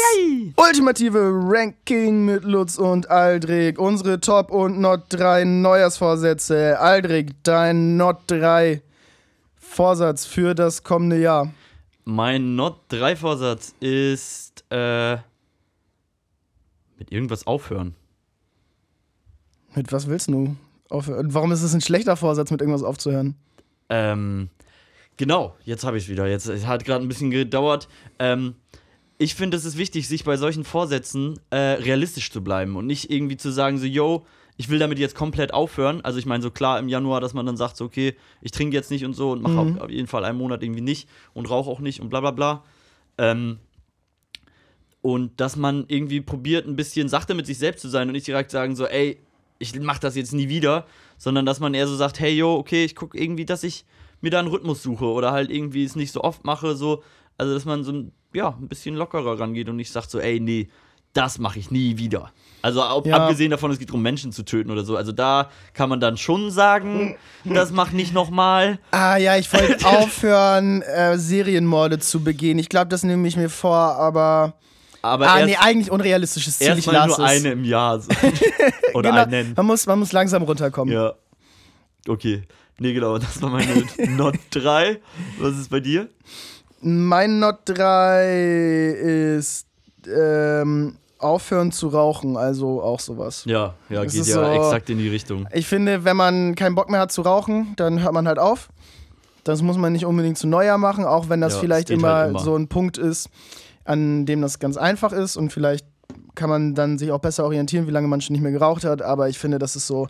[0.56, 3.78] ultimative Ranking mit Lutz und Aldrich.
[3.78, 6.78] Unsere Top und Not 3 Neujahrsvorsätze.
[6.78, 8.82] Aldrich, dein Not 3
[9.56, 11.52] Vorsatz für das kommende Jahr.
[12.04, 15.16] Mein Not 3 Vorsatz ist äh,
[16.98, 17.94] mit irgendwas aufhören.
[19.74, 20.56] Mit was willst du
[20.88, 21.34] aufhören?
[21.34, 23.36] Warum ist es ein schlechter Vorsatz, mit irgendwas aufzuhören?
[23.88, 24.48] Ähm,
[25.16, 26.26] genau, jetzt habe ich es wieder.
[26.26, 27.88] Jetzt es hat gerade ein bisschen gedauert.
[28.18, 28.54] Ähm,
[29.18, 33.10] ich finde, es ist wichtig, sich bei solchen Vorsätzen äh, realistisch zu bleiben und nicht
[33.10, 34.26] irgendwie zu sagen, so, yo,
[34.58, 36.00] ich will damit jetzt komplett aufhören.
[36.02, 38.74] Also ich meine, so klar im Januar, dass man dann sagt, so, okay, ich trinke
[38.76, 39.78] jetzt nicht und so und mache Mhm.
[39.78, 42.64] auf, jeden Fall einen Monat irgendwie nicht und rauche auch nicht und bla bla bla.
[43.18, 43.58] Ähm,
[45.02, 48.26] und dass man irgendwie probiert, ein bisschen sachte mit sich selbst zu sein und nicht
[48.26, 49.18] direkt sagen, so, ey,
[49.58, 52.84] ich mach das jetzt nie wieder, sondern dass man eher so sagt, hey, yo, okay,
[52.84, 53.84] ich gucke irgendwie, dass ich
[54.20, 57.02] mir da einen Rhythmus suche oder halt irgendwie es nicht so oft mache, so,
[57.38, 60.38] also dass man so ein, ja, ein bisschen lockerer rangeht und nicht sagt so, ey,
[60.38, 60.68] nee,
[61.12, 62.30] das mache ich nie wieder.
[62.62, 63.16] Also ab, Ja.
[63.16, 64.96] abgesehen davon, es geht darum, Menschen zu töten oder so.
[64.96, 68.78] Also da kann man dann schon sagen, das mach nicht nochmal.
[68.90, 72.58] Ah ja, ich wollte aufhören, äh, Serienmorde zu begehen.
[72.58, 74.54] Ich glaube, das nehme ich mir vor, aber.
[75.02, 76.66] Aber ah, erst, nee, eigentlich unrealistisches Ziel.
[76.76, 77.36] Ich erstmal lasse nur es.
[77.40, 78.00] eine im Jahr.
[78.00, 78.10] So.
[78.94, 79.52] oder Genau, einen.
[79.56, 80.92] man, muss, man muss langsam runterkommen.
[80.92, 81.14] Ja.
[82.08, 82.42] Okay.
[82.78, 83.84] Nee, genau, das war meine
[84.16, 85.00] Not 3.
[85.38, 86.08] Was ist bei dir?
[86.80, 88.90] Mein Not 3
[89.38, 89.66] ist
[90.06, 93.44] ähm, aufhören zu rauchen, also auch sowas.
[93.46, 95.48] Ja, ja, Das geht ja so- exakt in die Richtung.
[95.52, 98.68] Ich finde, wenn man keinen Bock mehr hat zu rauchen, dann hört man halt auf.
[99.44, 102.30] Das muss man nicht unbedingt zu Neujahr machen, auch wenn das Ja, vielleicht immer, halt
[102.30, 102.40] immer.
[102.40, 103.28] so ein Punkt ist.
[103.84, 105.86] an dem das ganz einfach ist und vielleicht
[106.34, 109.00] kann man dann sich auch besser orientieren, wie lange man schon nicht mehr geraucht hat.
[109.00, 110.08] Aber ich finde, das ist so.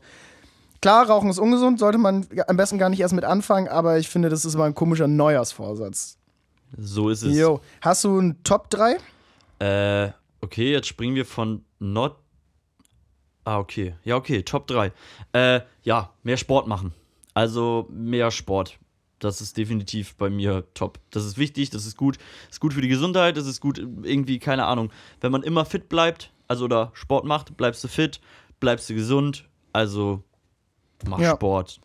[0.80, 4.08] Klar, Rauchen ist ungesund, sollte man am besten gar nicht erst mit anfangen, aber ich
[4.08, 6.16] finde, das ist immer ein komischer Neujahrsvorsatz.
[6.76, 7.36] So ist es.
[7.36, 8.98] Jo, hast du einen Top 3?
[9.58, 12.16] Äh, okay, jetzt springen wir von Not.
[13.44, 13.94] Ah, okay.
[14.04, 14.92] Ja, okay, Top 3.
[15.32, 16.92] Äh, ja, mehr Sport machen.
[17.34, 18.78] Also mehr Sport.
[19.18, 20.98] Das ist definitiv bei mir top.
[21.10, 22.18] Das ist wichtig, das ist gut.
[22.46, 24.90] Das ist gut für die Gesundheit, das ist gut, irgendwie, keine Ahnung.
[25.20, 28.20] Wenn man immer fit bleibt, also oder Sport macht, bleibst du fit,
[28.60, 29.48] bleibst du gesund.
[29.72, 30.22] Also
[31.06, 31.34] mach Ja.
[31.34, 31.80] Sport.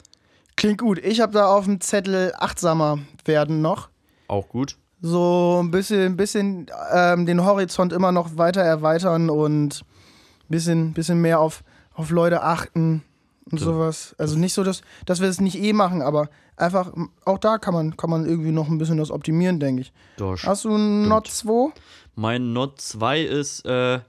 [0.57, 0.99] Klingt gut.
[0.99, 3.89] Ich habe da auf dem Zettel achtsamer werden noch.
[4.31, 4.77] Auch gut.
[5.01, 10.93] So ein bisschen, ein bisschen ähm, den Horizont immer noch weiter erweitern und ein bisschen,
[10.93, 13.03] bisschen mehr auf, auf Leute achten
[13.51, 13.73] und So.
[13.73, 14.15] sowas.
[14.17, 16.93] Also nicht so, dass, dass wir es nicht eh machen, aber einfach,
[17.25, 19.91] auch da kann man, kann man irgendwie noch ein bisschen das optimieren, denke ich.
[20.15, 21.73] Doch, Hast du einen Not 2?
[22.15, 23.99] Mein Not 2 ist, äh,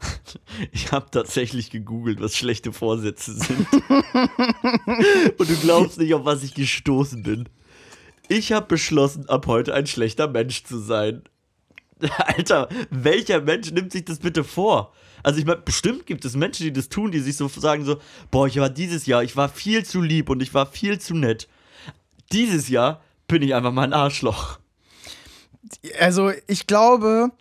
[0.72, 3.66] ich habe tatsächlich gegoogelt, was schlechte Vorsätze sind.
[5.38, 7.48] Und du glaubst nicht, auf was ich gestoßen bin.
[8.30, 11.24] Ich habe beschlossen, ab heute ein schlechter Mensch zu sein.
[12.18, 14.92] Alter, welcher Mensch nimmt sich das bitte vor?
[15.24, 18.00] Also ich meine, bestimmt gibt es Menschen, die das tun, die sich so sagen so,
[18.30, 21.16] boah, ich war dieses Jahr, ich war viel zu lieb und ich war viel zu
[21.16, 21.48] nett.
[22.30, 24.60] Dieses Jahr bin ich einfach mal ein Arschloch.
[25.98, 27.32] Also ich glaube,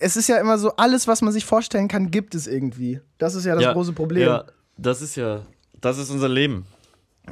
[0.00, 3.02] es ist ja immer so, alles, was man sich vorstellen kann, gibt es irgendwie.
[3.18, 4.26] Das ist ja das Ja, große Problem.
[4.26, 4.46] Ja,
[4.78, 5.42] das ist ja,
[5.82, 6.64] das ist unser Leben.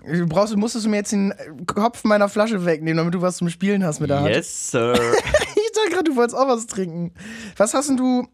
[0.06, 1.32] Du brauchst, musstest du mir jetzt den
[1.66, 4.28] Kopf meiner Flasche wegnehmen, damit du was zum Spielen hast mit der Hand.
[4.34, 4.94] Yes, Sir.
[5.60, 7.12] Ich dachte gerade, du wolltest auch was trinken.
[7.56, 8.26] Was hast denn du.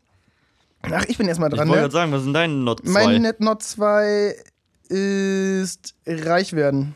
[0.82, 1.88] Ach, ich bin erstmal Ich dran, wollte ne?
[1.88, 2.90] gerade sagen, was sind deine Not 2?
[2.90, 4.34] Mein Net Not 2
[4.88, 6.94] ist reich werden.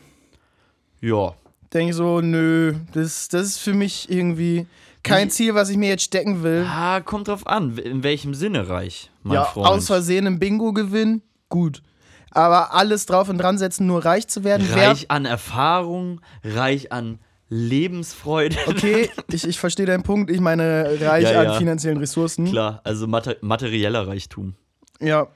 [1.01, 1.33] ja.
[1.71, 4.65] Denke ich so, nö, das, das ist für mich irgendwie
[5.03, 6.65] kein Ziel, was ich mir jetzt stecken will.
[6.67, 9.67] Ah, kommt drauf an, in welchem Sinne reich, mein ja, Freund.
[9.67, 11.83] aus Versehen im Bingo gewinnen, gut.
[12.31, 17.19] Aber alles drauf und dran setzen, nur reich zu werden, reich an Erfahrung, reich an
[17.49, 18.55] Lebensfreude.
[18.67, 20.29] Okay, ich, ich verstehe deinen Punkt.
[20.29, 21.53] Ich meine, reich Ja, an ja.
[21.53, 22.45] finanziellen Ressourcen.
[22.45, 24.53] Klar, also mater materieller Reichtum.
[24.99, 25.27] Ja,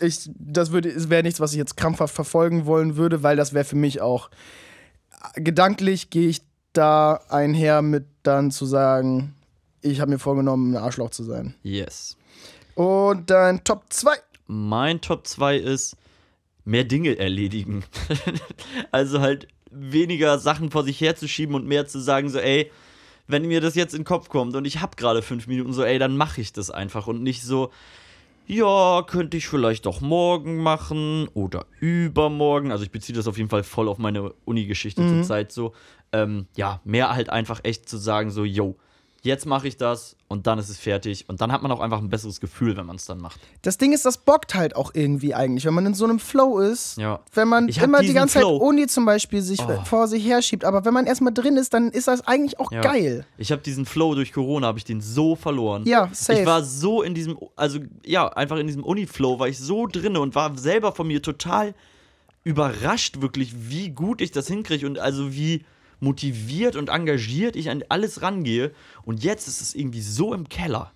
[0.00, 3.76] ich, das wäre nichts, was ich jetzt krampfhaft verfolgen wollen würde, weil das wäre für
[3.76, 4.30] mich auch.
[5.34, 9.34] Gedanklich gehe ich da einher mit dann zu sagen,
[9.80, 11.54] ich habe mir vorgenommen, ein Arschloch zu sein.
[11.62, 12.16] Yes.
[12.74, 14.10] Und dann Top 2.
[14.46, 15.96] Mein Top 2 ist
[16.66, 17.84] mehr Dinge erledigen.
[18.90, 22.70] also halt weniger Sachen vor sich herzuschieben und mehr zu sagen, so, ey,
[23.26, 25.82] wenn mir das jetzt in den Kopf kommt und ich habe gerade fünf Minuten, so,
[25.82, 27.70] ey, dann mache ich das einfach und nicht so,
[28.46, 32.70] ja, könnte ich vielleicht auch morgen machen oder übermorgen.
[32.70, 35.08] Also ich beziehe das auf jeden Fall voll auf meine Uni-Geschichte Mhm.
[35.08, 35.72] zur Zeit so.
[36.12, 38.76] Ähm, ja, mehr halt einfach echt zu sagen, so, yo,
[39.26, 41.26] jetzt mache ich das und dann ist es fertig.
[41.28, 43.38] Und dann hat man auch einfach ein besseres Gefühl, wenn man es dann macht.
[43.62, 46.60] Das Ding ist, das bockt halt auch irgendwie eigentlich, wenn man in so einem Flow
[46.60, 46.96] ist.
[46.96, 47.20] Ja.
[47.34, 48.58] Wenn man immer die ganze Flow.
[48.58, 49.84] Zeit Uni zum Beispiel sich Oh.
[49.84, 52.80] vor sich herschiebt, aber wenn man erstmal drin ist, dann ist das eigentlich auch Ja.
[52.80, 53.26] geil.
[53.36, 55.84] Ich habe diesen Flow durch Corona, habe ich den so verloren.
[55.86, 56.40] Ja, safe.
[56.40, 60.20] Ich war so in diesem, also ja, einfach in diesem Uni-Flow war ich so drinne
[60.20, 61.74] und war selber von mir total
[62.44, 65.64] überrascht, wirklich, wie gut ich das hinkriege und also wie
[66.00, 68.72] motiviert und engagiert ich an alles rangehe.
[69.04, 70.92] Und jetzt ist es irgendwie so im Keller.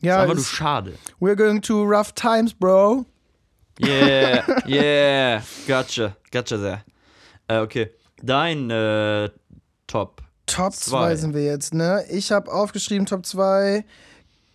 [0.00, 0.94] ja, ist einfach nur schade.
[1.20, 3.04] we're going to rough times, bro.
[3.80, 6.84] Yeah, yeah, gotcha, gotcha there.
[7.48, 7.90] Äh, okay,
[8.22, 9.30] dein äh,
[9.86, 10.22] Top.
[10.46, 11.14] Top Zwei.
[11.14, 12.04] 2 sind wir jetzt, ne?
[12.10, 13.84] Ich habe aufgeschrieben, Top 2,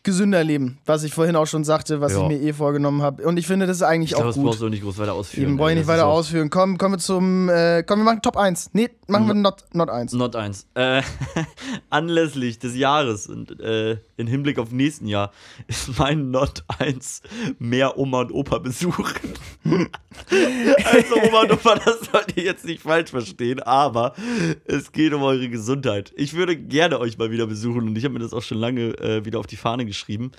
[0.04, 2.22] gesünder leben, was ich vorhin auch schon sagte, was Ja.
[2.22, 3.24] ich mir eh vorgenommen habe.
[3.28, 4.68] Und ich finde, das ist eigentlich Ich glaube, auch das brauchst gut.
[4.68, 5.50] du nicht groß weiter ausführen.
[5.50, 6.50] Eben, brauche ich nicht weiter ausführen.
[6.50, 8.70] Komm, kommen wir zum, äh, komm, wir machen Top 1.
[8.74, 10.14] Nee, machen wir Not, not 1.
[10.14, 10.68] Not 1.
[10.76, 11.02] Äh,
[11.90, 15.32] anlässlich des Jahres und äh, in Hinblick auf nächsten Jahr
[15.68, 17.22] ist mein Not 1
[17.60, 19.06] mehr Oma und Opa besuchen.
[20.86, 24.14] also Oma und Opa, das sollt ihr jetzt nicht falsch verstehen, aber
[24.66, 26.14] es geht um eure Gesundheit.
[26.16, 28.98] Ich würde gerne euch mal wieder besuchen und ich habe mir das auch schon lange
[29.00, 30.32] äh, wieder auf die Fahne geschrieben.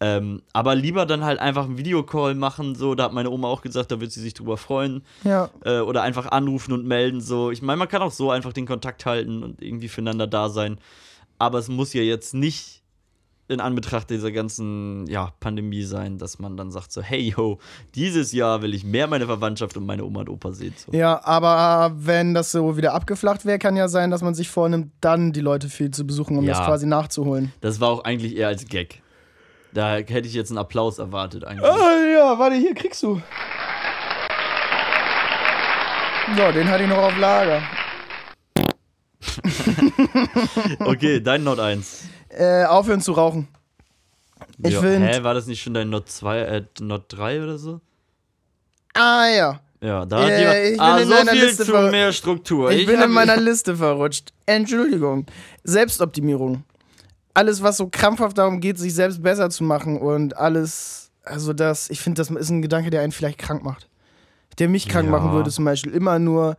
[0.00, 3.60] Ähm, aber lieber dann halt einfach einen Videocall machen, so, da hat meine Oma auch
[3.60, 5.50] gesagt, da wird sie sich drüber freuen Ja.
[5.64, 7.20] äh, oder einfach anrufen und melden.
[7.20, 10.48] So, ich meine, man kann auch so einfach den Kontakt halten und irgendwie füreinander da
[10.48, 10.78] sein.
[11.38, 12.83] Aber es muss ja jetzt nicht
[13.46, 17.58] in Anbetracht dieser ganzen ja, Pandemie sein, dass man dann sagt so, hey yo,
[17.94, 20.74] dieses Jahr will ich mehr meine Verwandtschaft und meine Oma und Opa sehen.
[20.76, 20.92] So.
[20.96, 24.92] Ja, aber wenn das so wieder abgeflacht wäre, kann ja sein, dass man sich vornimmt,
[25.00, 26.54] dann die Leute viel zu besuchen, um Ja.
[26.54, 27.52] das quasi nachzuholen.
[27.60, 29.02] Das war auch eigentlich eher als Gag.
[29.74, 31.68] Da hätte ich jetzt einen Applaus erwartet eigentlich.
[31.68, 33.20] Ah, ja, warte, hier kriegst du.
[36.36, 37.60] So, den hatte ich noch auf Lager.
[40.80, 42.04] Okay, dein Not 1.
[42.36, 43.48] Äh, aufhören zu rauchen.
[44.58, 44.80] Ich ja.
[44.80, 47.80] find- Hä, war das nicht schon dein Not 2, äh, Not 3 oder so?
[48.94, 49.60] Ah ja.
[49.80, 50.58] Ja, da hat Äh, jemand.
[50.64, 52.70] ich bin ah, in so viel Liste zu mehr Struktur.
[52.70, 54.32] Ich, bin hab- in meiner Liste verrutscht.
[54.46, 55.26] Entschuldigung.
[55.64, 56.64] Selbstoptimierung.
[57.34, 61.90] Alles, was so krampfhaft darum geht, sich selbst besser zu machen und alles, also das,
[61.90, 63.88] ich finde, das ist ein Gedanke, der einen vielleicht krank macht.
[64.58, 65.10] Der mich krank Ja.
[65.10, 66.56] machen würde, zum Beispiel immer nur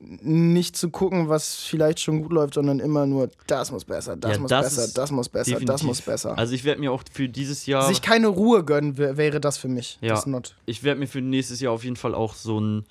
[0.00, 4.32] nicht zu gucken, was vielleicht schon gut läuft, sondern immer nur, das muss besser, das
[4.32, 5.86] Ja, muss das besser, das muss besser, das definitiv.
[5.86, 6.36] muss besser.
[6.38, 7.86] Also, ich werde mir auch für dieses Jahr.
[7.88, 9.98] Sich keine Ruhe gönnen wär- wäre das für mich.
[10.00, 10.10] Ja.
[10.10, 10.56] Das Not.
[10.66, 12.84] ich werde mir für nächstes Jahr auf jeden Fall auch so ein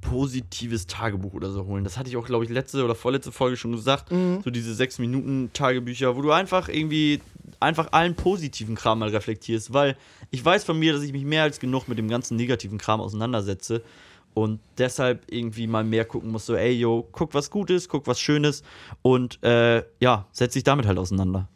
[0.00, 1.82] positives Tagebuch oder so holen.
[1.82, 4.12] Das hatte ich auch, glaube ich, letzte oder vorletzte Folge schon gesagt.
[4.12, 4.40] Mhm.
[4.44, 7.20] So diese sechs Minuten Tagebücher, wo du einfach irgendwie
[7.58, 9.96] einfach allen positiven Kram mal reflektierst, weil
[10.30, 13.00] ich weiß von mir, dass ich mich mehr als genug mit dem ganzen negativen Kram
[13.00, 13.82] auseinandersetze
[14.36, 18.20] und deshalb irgendwie mal mehr gucken muss, so ey, yo, guck was Gutes, guck was
[18.20, 18.62] Schönes
[19.00, 21.48] und äh, ja, setz dich damit halt auseinander.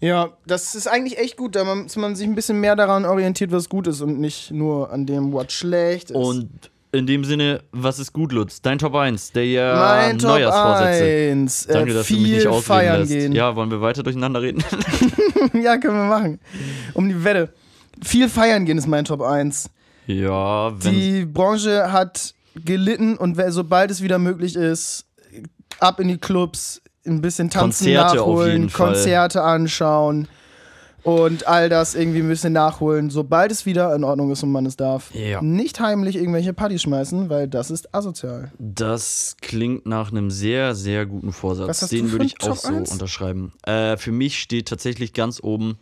[0.00, 3.04] Ja, das ist eigentlich echt gut, da man, dass man sich ein bisschen mehr daran
[3.04, 6.16] orientiert, was gut ist und nicht nur an dem, was schlecht ist.
[6.16, 8.62] Und in dem Sinne, was ist gut, Lutz?
[8.62, 11.32] Dein Top 1, der ja mein Top Neujahrsvorsätze.
[11.32, 11.66] 1.
[11.66, 13.12] Danke, äh, dass du mich viel nicht feiern lässt.
[13.12, 13.32] gehen.
[13.32, 14.64] Ja, wollen wir weiter durcheinander reden?
[15.52, 16.40] ja, können wir machen.
[16.94, 17.52] Um die Wette.
[18.02, 19.68] Viel feiern gehen ist mein Top 1.
[20.06, 25.04] ja, wenn Die Branche hat gelitten und wer- sobald es wieder möglich ist,
[25.80, 28.92] ab in die Clubs, ein bisschen tanzen Konzerte nachholen, jeden Fall.
[28.94, 30.26] Konzerte anschauen
[31.04, 34.66] und all das irgendwie ein bisschen nachholen, sobald es wieder in Ordnung ist und man
[34.66, 35.14] es darf.
[35.14, 35.40] Ja.
[35.40, 38.50] Nicht heimlich irgendwelche Partys schmeißen, weil das ist asozial.
[38.58, 41.88] Das klingt nach einem sehr, sehr guten Vorsatz.
[41.90, 42.90] Den würde ich auch so 1?
[42.90, 43.52] unterschreiben.
[43.62, 45.78] Äh, für mich steht tatsächlich ganz oben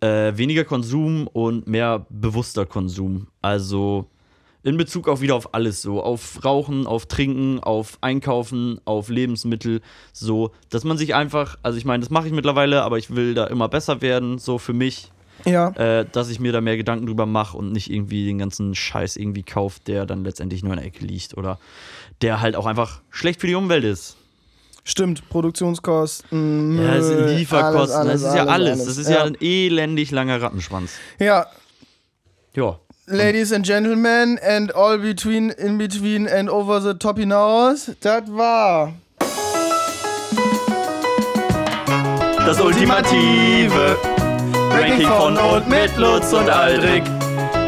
[0.00, 3.28] äh, weniger Konsum und mehr bewusster Konsum.
[3.42, 4.08] Also
[4.66, 6.02] in Bezug auch wieder auf alles so.
[6.02, 9.80] Auf Rauchen, auf Trinken, auf Einkaufen, auf Lebensmittel.
[10.12, 13.34] So, dass man sich einfach, also ich meine, das mache ich mittlerweile, aber ich will
[13.34, 15.12] da immer besser werden, so für mich.
[15.44, 15.68] Ja.
[15.72, 19.16] äh, dass ich mir da mehr Gedanken drüber mache und nicht irgendwie den ganzen Scheiß
[19.16, 21.60] irgendwie kauft, der dann letztendlich nur in der Ecke liegt oder
[22.22, 24.16] der halt auch einfach schlecht für die Umwelt ist.
[24.88, 28.70] Stimmt, Produktionskosten, Ja, es sind Lieferkosten, alles, das ist ja alles.
[28.70, 28.84] alles.
[28.86, 29.24] Das ist ja.
[29.24, 30.92] ein elendig langer Rattenschwanz.
[31.18, 31.46] ja,
[32.54, 32.78] Ja.
[33.08, 38.92] Ladies and Gentlemen and all between, in between and over the top hinaus, das war
[42.44, 43.96] Das ultimative
[44.70, 47.02] Ranking von und mit Lutz und Aldrich.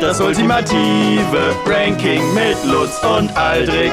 [0.01, 3.91] Das ultimative Ranking mit Lutz und Aldrich.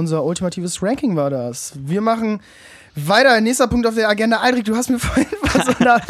[0.00, 1.72] Unser ultimatives Ranking war das.
[1.76, 2.40] Wir machen
[2.96, 3.40] weiter.
[3.40, 4.38] Nächster Punkt auf der Agenda.
[4.38, 6.00] Aldrich, du hast mir vorhin von so einer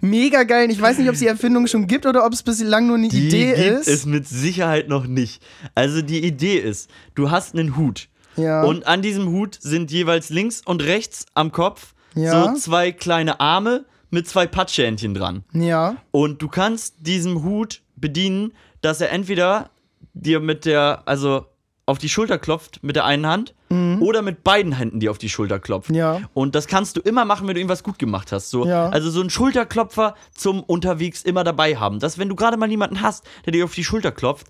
[0.00, 2.86] mega geilen, ich weiß nicht, ob es die Erfindung schon gibt oder ob es bislang
[2.86, 3.88] nur eine Die Idee gibt ist.
[3.88, 5.42] es mit Sicherheit noch nicht.
[5.74, 8.08] Also die Idee ist, du hast einen Hut.
[8.36, 8.62] ja.
[8.62, 12.54] Und an diesem Hut sind jeweils links und rechts am Kopf Ja.
[12.54, 15.44] so zwei kleine Arme mit zwei Patschhähnchen dran.
[15.52, 15.96] ja.
[16.10, 19.70] Und du kannst diesen Hut bedienen, dass er entweder
[20.14, 21.46] dir mit der, also
[21.90, 23.54] auf die Schulter klopft mit der einen Hand
[24.00, 25.90] oder mit beiden Händen dir auf die Schulter klopft.
[25.90, 25.94] Mhm.
[25.96, 26.20] Ja.
[26.34, 28.50] Und das kannst du immer machen, wenn du irgendwas gut gemacht hast.
[28.50, 28.88] So, Ja.
[28.88, 32.00] Also so ein Schulterklopfer zum unterwegs immer dabei haben.
[32.00, 34.48] Dass wenn du gerade mal niemanden hast, der dir auf die Schulter klopft,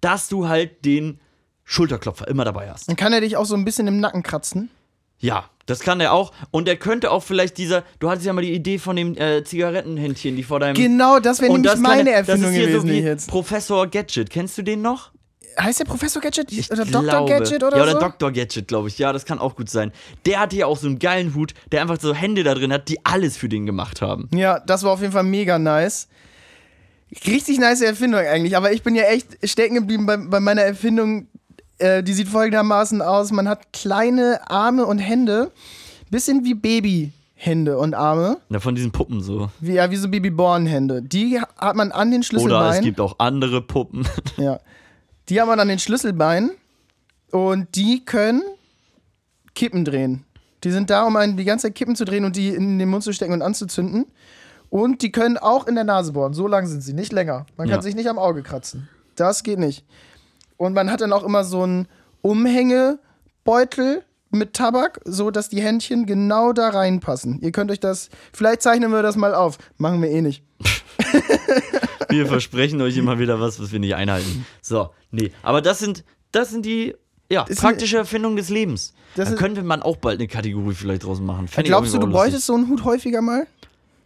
[0.00, 1.20] dass du halt den
[1.64, 2.88] Schulterklopfer immer dabei hast.
[2.88, 4.70] Dann kann er dich auch so ein bisschen im Nacken kratzen.
[5.18, 6.32] Ja, das kann er auch.
[6.50, 9.44] Und er könnte auch vielleicht dieser, du hattest ja mal die Idee von dem äh,
[9.44, 12.66] Zigarettenhändchen, die vor deinem Genau, das wäre nämlich das meine er- Erfindung das ist hier
[12.68, 13.28] gewesen, so die wie jetzt.
[13.28, 14.30] Professor Gadget.
[14.30, 15.12] Kennst du den noch?
[15.60, 17.02] Heißt der Professor Gadget oder Ich Dr.
[17.02, 17.30] glaube.
[17.30, 17.98] Gadget oder Ja, oder so?
[18.00, 18.32] Dr.
[18.32, 18.98] Gadget, glaube ich.
[18.98, 19.92] Ja, das kann auch gut sein.
[20.26, 22.88] Der hatte ja auch so einen geilen Hut, der einfach so Hände da drin hat,
[22.88, 24.28] die alles für den gemacht haben.
[24.34, 26.08] Ja, das war auf jeden Fall mega nice.
[27.26, 31.26] Richtig nice Erfindung eigentlich, aber ich bin ja echt stecken geblieben bei, bei meiner Erfindung.
[31.78, 35.52] Äh, die sieht folgendermaßen aus: Man hat kleine Arme und Hände,
[36.10, 39.50] bisschen wie Babyhände und Arme, Na, von diesen Puppen so.
[39.60, 41.02] wie, ja, wie so Babyborn-Hände.
[41.02, 42.72] Die hat man an den Oder Schlüsselbeinen.
[42.78, 44.06] es gibt auch andere Puppen.
[44.38, 44.58] Ja.
[45.32, 46.50] Die haben wir an den Schlüsselbeinen
[47.30, 48.42] und die können
[49.54, 50.26] Kippen drehen.
[50.62, 52.90] Die sind da, um einen die ganze Zeit Kippen zu drehen und die in den
[52.90, 54.04] Mund zu stecken und anzuzünden.
[54.68, 56.34] Und die können auch in der Nase bohren.
[56.34, 57.46] So lang sind sie, nicht länger.
[57.56, 57.82] Man kann Ja.
[57.82, 58.90] sich nicht am Auge kratzen.
[59.16, 59.86] Das geht nicht.
[60.58, 61.88] Und man hat dann auch immer so einen
[62.20, 67.40] Umhängebeutel mit Tabak, so dass die Händchen genau da reinpassen.
[67.40, 69.56] Ihr könnt euch das, vielleicht zeichnen wir das mal auf.
[69.78, 70.44] Machen wir eh nicht.
[72.12, 74.46] Wir versprechen euch immer wieder was, was wir nicht einhalten.
[74.60, 75.32] So, nee.
[75.42, 76.94] Aber das sind, das sind die
[77.30, 78.92] ja, Ist praktische Erfindungen des Lebens.
[79.16, 81.48] Das Da ist- könnte man auch bald eine Kategorie vielleicht draus machen.
[81.48, 83.46] Fänd Glaubst du, du bräuchtest so einen Hut häufiger mal?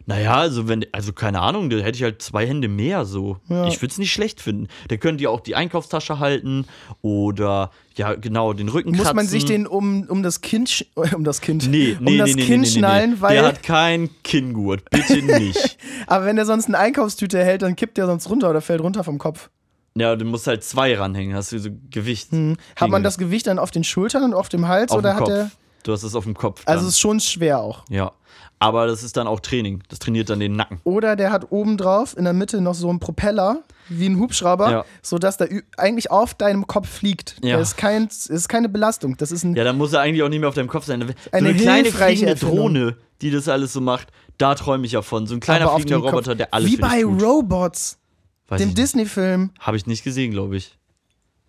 [0.09, 3.37] Naja, also wenn, also keine Ahnung, da hätte ich halt zwei Hände mehr so.
[3.49, 3.67] Ja.
[3.67, 4.69] Ich würde es nicht schlecht finden.
[4.89, 6.65] Der könnte ja auch die Einkaufstasche halten
[7.01, 9.15] oder ja, genau, den Rücken Muss kratzen.
[9.17, 12.45] man sich den um, um das Kind, um das Kind, Nee, nee, um das nee,
[12.45, 15.77] Kinn schnallen, weil, Der hat keinen Kinngurt, bitte nicht.
[16.07, 19.03] aber wenn er sonst eine Einkaufstüte hält, dann kippt der sonst runter oder fällt runter
[19.03, 19.49] vom Kopf.
[19.95, 22.31] ja, du musst halt zwei ranhängen, hast du so Gewicht.
[22.31, 22.55] Hm.
[22.77, 25.19] Hat man das Gewicht dann auf den Schultern und auf dem Hals auf oder hat
[25.19, 25.29] Kopf.
[25.31, 25.51] er.
[25.87, 26.61] Du hast es auf dem Kopf.
[26.65, 26.87] Also dann.
[26.87, 27.83] es ist schon schwer auch.
[27.89, 28.11] ja.
[28.59, 29.83] Aber das ist dann auch Training.
[29.87, 30.79] Das trainiert dann den Nacken.
[30.83, 34.71] Oder der hat oben drauf in der Mitte noch so einen Propeller, wie ein Hubschrauber,
[34.71, 34.85] Ja.
[35.03, 35.47] sodass der
[35.77, 37.35] eigentlich auf deinem Kopf fliegt.
[37.43, 37.57] Ja.
[37.59, 39.15] Das ist, kein, das ist keine Belastung.
[39.17, 39.55] Das ist ein.
[39.55, 41.01] Ja, dann muss er eigentlich auch nicht mehr auf deinem Kopf sein.
[41.01, 42.57] So Eine eine kleine fliegende Erfindung.
[42.57, 44.07] Drohne, die das alles so macht,
[44.39, 45.27] da träume ich ja von.
[45.27, 45.97] So ein kleiner fliegender.
[46.09, 47.05] Roboter, der alles Wie bei.
[47.05, 47.99] Robots,
[48.47, 48.73] Weiß dem.
[48.73, 49.51] Disney-Film.
[49.59, 50.75] Habe ich nicht gesehen, glaube ich.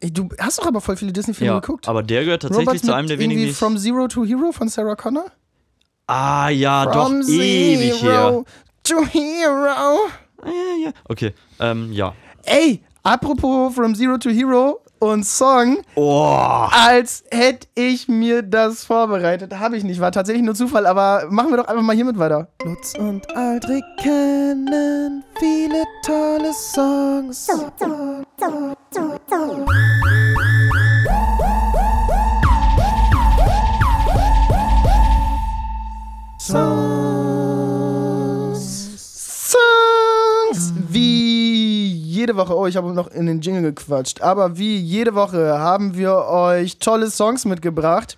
[0.01, 1.89] Ey, Du hast doch aber voll viele Disney-Filme Ja, geguckt.
[1.89, 3.55] aber der gehört tatsächlich Robots zu einem der wenigen, irgendwie.
[3.55, 5.27] From Zero to Hero von Sarah Connor?
[6.07, 8.11] Ah, ja, From doch, ewig her.
[8.31, 8.45] Zero
[8.85, 9.99] to Hero.
[10.41, 10.93] Ah, ja, ja.
[11.09, 12.15] Okay, ähm, ja.
[12.45, 19.59] Ey, apropos From Zero to Hero und Song, Oh, als hätte ich mir das vorbereitet.
[19.59, 22.49] Habe ich nicht, war tatsächlich nur Zufall, aber machen wir doch einfach mal hiermit weiter.
[22.65, 27.49] Lutz und Aldrich kennen viele tolle Songs.
[36.39, 36.98] Songs.
[42.19, 45.97] Jede Woche, oh, ich habe noch in den Jingle gequatscht, aber wie jede Woche haben
[45.97, 48.17] wir euch tolle Songs mitgebracht.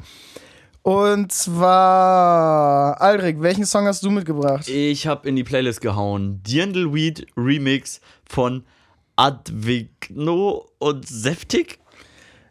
[0.82, 4.66] Und zwar, Aldrich, welchen Song hast du mitgebracht?
[4.68, 6.42] ich habe in die Playlist gehauen.
[6.42, 8.64] Dirndlweed Remix von
[9.16, 11.78] Advigno und Seftig.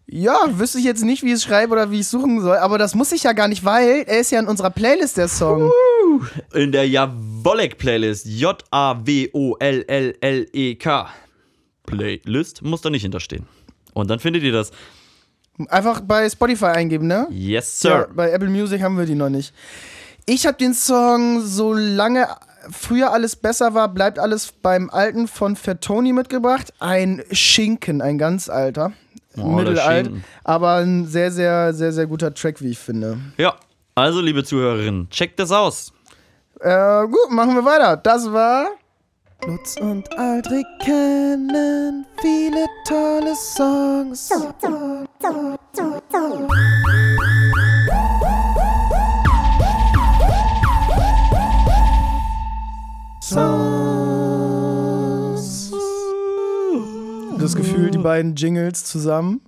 [0.05, 2.57] Ja, wüsste ich jetzt nicht, wie ich es schreibe oder wie ich es suchen soll,
[2.57, 5.27] aber das muss ich ja gar nicht, weil er ist ja in unserer Playlist, der
[5.27, 5.71] Song.
[6.53, 8.25] In der Jawollek-Playlist.
[8.27, 9.29] J-A-W-O-L-L-L-E-K.
[11.89, 13.45] Playlist muss da nicht hinterstehen.
[13.93, 14.71] Und dann findet ihr das.
[15.67, 17.27] Einfach bei Spotify eingeben, ne?
[17.29, 18.09] Yes, Ja, sir.
[18.13, 19.53] bei Apple Music haben wir die noch nicht.
[20.25, 22.27] Ich habe den Song Solange
[22.71, 26.71] früher alles besser war, bleibt alles beim Alten von Fertoni mitgebracht.
[26.79, 28.93] Ein Schinken, ein ganz alter.
[29.37, 30.11] Oh, Mittelalt.
[30.43, 33.17] Aber ein sehr, sehr, sehr, sehr guter Track, wie ich finde.
[33.37, 33.55] Ja,
[33.95, 35.91] also liebe Zuhörerinnen, checkt das aus.
[36.61, 37.97] Äh, gut, machen wir weiter.
[37.97, 38.67] Das war.
[39.45, 44.29] Lutz und Aldrich kennen viele tolle Songs.
[57.37, 59.41] Das Gefühl, die beiden Jingles zusammen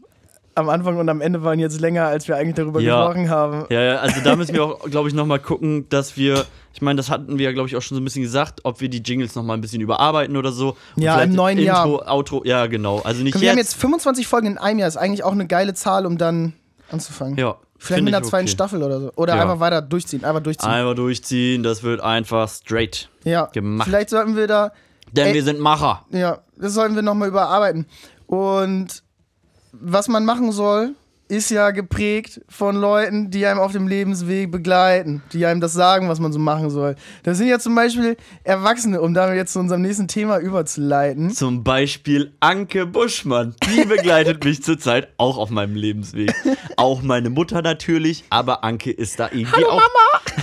[0.55, 3.05] am Anfang und am Ende waren jetzt länger, als wir eigentlich darüber Ja.
[3.07, 3.65] gesprochen haben.
[3.69, 6.97] Ja, ja, also da müssen wir auch, glaube ich, nochmal gucken, dass wir, ich meine,
[6.97, 8.99] das hatten wir ja, glaube ich, auch schon so ein bisschen gesagt, ob wir die
[8.99, 10.75] Jingles nochmal ein bisschen überarbeiten oder so.
[10.95, 12.11] Und Ja, im neuen Intro, Jahr.
[12.13, 12.99] Outro, ja, genau.
[12.99, 13.49] Also nicht Wir jetzt.
[13.51, 16.53] haben jetzt 25 Folgen in einem Jahr, ist eigentlich auch eine geile Zahl, um dann
[16.91, 17.37] anzufangen.
[17.37, 18.51] ja, Vielleicht mit einer zweiten okay.
[18.53, 19.11] Staffel oder so.
[19.15, 19.41] Oder Ja.
[19.41, 20.23] einfach weiter durchziehen.
[20.25, 20.69] Einfach durchziehen.
[20.69, 23.09] Einmal durchziehen, das wird einfach straight.
[23.23, 23.45] ja.
[23.45, 23.87] gemacht.
[23.87, 24.71] Vielleicht sollten wir da,
[25.13, 25.33] Denn Ey.
[25.33, 26.05] wir sind Macher.
[26.11, 27.85] ja, das sollten wir nochmal überarbeiten.
[28.27, 29.01] Und
[29.71, 30.95] was man machen soll,
[31.31, 36.09] ist ja geprägt von Leuten, die einem auf dem Lebensweg begleiten, die einem das sagen,
[36.09, 36.97] was man so machen soll.
[37.23, 41.31] Das sind ja zum Beispiel Erwachsene, um damit jetzt zu unserem nächsten Thema überzuleiten.
[41.31, 43.55] Zum Beispiel Anke Buschmann.
[43.63, 46.33] Die begleitet mich zurzeit auch auf meinem Lebensweg.
[46.75, 49.81] Auch meine Mutter natürlich, aber Anke ist da irgendwie auch,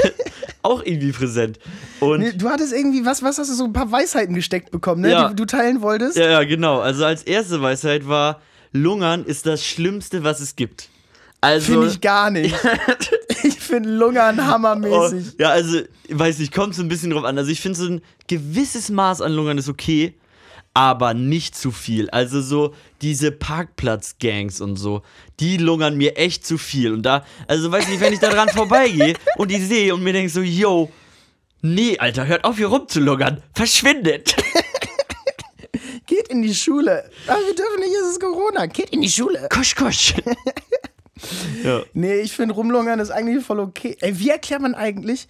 [0.62, 1.58] auch irgendwie präsent.
[2.00, 5.02] Und Nee, du hattest irgendwie, was, was hast du so ein paar Weisheiten gesteckt bekommen,
[5.02, 5.10] ne?
[5.10, 5.28] Ja.
[5.28, 6.16] Die du teilen wolltest?
[6.16, 6.80] ja, ja, genau.
[6.80, 8.40] Also als erste Weisheit war,
[8.72, 10.88] Lungern ist das Schlimmste, was es gibt.
[11.40, 12.54] Also, Finde ich gar nicht.
[13.44, 15.34] ich finde Lungern Oh, hammermäßig.
[15.38, 17.38] ja, also, weiß nicht, kommt so ein bisschen drauf an.
[17.38, 20.14] Also, ich finde, so ein gewisses Maß an Lungern ist okay,
[20.74, 22.10] aber nicht zu viel.
[22.10, 25.02] Also, so diese Parkplatz-Gangs und so,
[25.38, 26.92] die lungern mir echt zu viel.
[26.92, 30.12] Und da, also, weiß nicht, wenn ich da dran vorbeigehe und die sehe und mir
[30.12, 30.90] denke so, yo,
[31.62, 34.34] nee, Alter, hört auf, hier rumzulungern, verschwindet.
[36.28, 37.04] Geht in die Schule.
[37.26, 38.66] Ah, wir dürfen nicht, es ist Corona.
[38.66, 39.48] Geht in die Schule.
[39.50, 40.14] Kusch, kusch.
[41.64, 41.82] ja.
[41.94, 43.96] Nee, ich finde Rumlungern ist eigentlich voll okay.
[44.00, 45.26] Ey, wie erklärt man eigentlich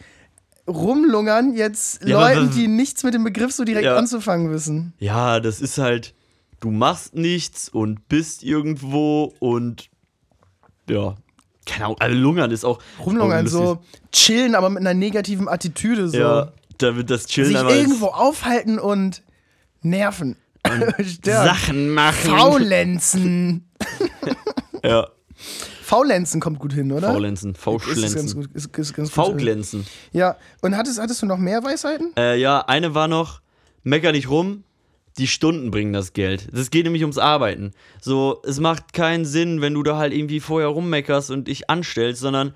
[0.66, 3.96] Rumlungern jetzt Ja, aber Leuten, die nichts mit dem Begriff so direkt Ja.
[3.96, 4.92] anzufangen wissen?
[4.98, 6.14] ja, das ist halt,
[6.60, 9.88] du machst nichts und bist irgendwo und
[10.90, 11.14] ja,
[11.64, 12.80] keine Ahnung, also Lungern ist auch.
[13.04, 13.78] Rumlungern, auch so
[14.12, 16.08] chillen, aber mit einer negativen Attitüde.
[16.08, 16.18] So.
[16.18, 19.22] Ja, da wird das Chillen Sich aber irgendwo aufhalten und
[19.82, 20.36] nerven.
[21.22, 22.30] Sachen machen.
[22.30, 23.64] Faulenzen.
[24.84, 25.08] Ja.
[25.82, 27.12] Faulenzen kommt gut hin, oder?
[27.12, 28.48] Faulenzen, Fauschlenzen.
[29.08, 29.86] V-Glänzen.
[30.12, 32.12] Ja, und hattest, hattest du noch mehr Weisheiten?
[32.16, 33.40] Äh, ja, eine war noch,
[33.82, 34.62] mecker nicht rum,
[35.18, 36.48] die Stunden bringen das Geld.
[36.54, 37.72] Es geht nämlich ums Arbeiten.
[38.00, 42.20] So, es macht keinen Sinn, wenn du da halt irgendwie vorher rummeckerst und dich anstellst,
[42.20, 42.54] sondern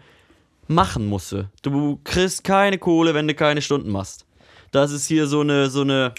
[0.69, 1.49] machen musst du.
[1.63, 4.27] Du kriegst keine Kohle, wenn du keine Stunden machst.
[4.71, 6.15] Das ist hier so eine, so eine,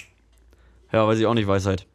[0.93, 1.85] ja, weiß ich auch nicht, Weisheit.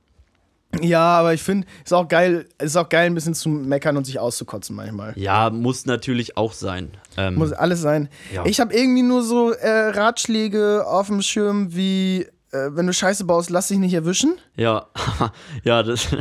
[0.82, 4.04] Ja, aber ich finde, ist auch geil, ist auch geil, ein bisschen zu meckern und
[4.04, 5.14] sich auszukotzen manchmal.
[5.16, 6.90] Ja, muss natürlich auch sein.
[7.16, 8.10] Ähm, Muss alles sein.
[8.34, 8.44] Ja.
[8.44, 13.24] Ich habe irgendwie nur so äh, Ratschläge auf dem Schirm wie, äh, wenn du Scheiße
[13.24, 14.36] baust, lass dich nicht erwischen.
[14.56, 14.86] ja,
[15.64, 16.08] ja, das.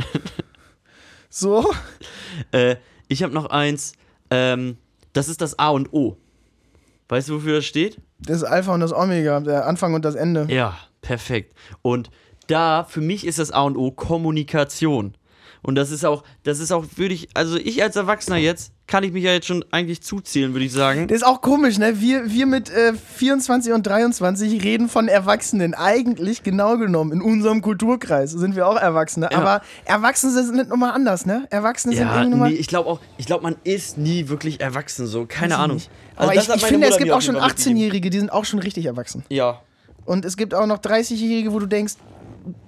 [1.30, 1.70] So.
[2.52, 2.76] Äh,
[3.08, 3.92] ich habe noch eins.
[4.30, 4.78] Ähm,
[5.12, 6.16] das ist das A und O.
[7.10, 7.98] Weißt du, wofür das steht?
[8.18, 10.46] Das Alpha und das Omega, der Anfang und das Ende.
[10.48, 11.54] Ja, perfekt.
[11.82, 12.10] Und
[12.48, 15.14] da, für mich ist das A und O Kommunikation.
[15.60, 19.02] Und das ist auch, das ist auch, würde ich, also ich als Erwachsener jetzt, kann
[19.02, 21.08] ich mich ja jetzt schon eigentlich zuzählen, würde ich sagen.
[21.08, 22.00] Das ist auch komisch, ne?
[22.00, 25.74] Wir, wir mit äh, 24 und 23 reden von Erwachsenen.
[25.74, 29.28] Eigentlich, genau genommen, in unserem Kulturkreis sind wir auch Erwachsene.
[29.32, 29.38] Ja.
[29.38, 31.46] Aber Erwachsene sind nicht nochmal anders, ne?
[31.50, 32.50] Erwachsene sind Ja, irgendwie nochmal.
[32.50, 35.76] nee, ich glaube auch, ich glaube, man ist nie wirklich erwachsen, so, keine Weiß Ahnung.
[35.78, 35.90] nicht.
[36.14, 37.76] Also Aber ich, ich finde, es gibt auch schon jeden Fall mitgegeben.
[37.78, 39.24] 18-Jährige, die sind auch schon richtig erwachsen.
[39.28, 39.60] Ja,
[40.04, 41.94] Und es gibt auch noch 30-Jährige, wo du denkst,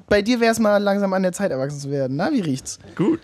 [0.09, 2.17] bei dir wäre es mal langsam an der Zeit, erwachsen zu werden.
[2.17, 2.79] Na, wie riecht's?
[2.97, 3.21] Gut.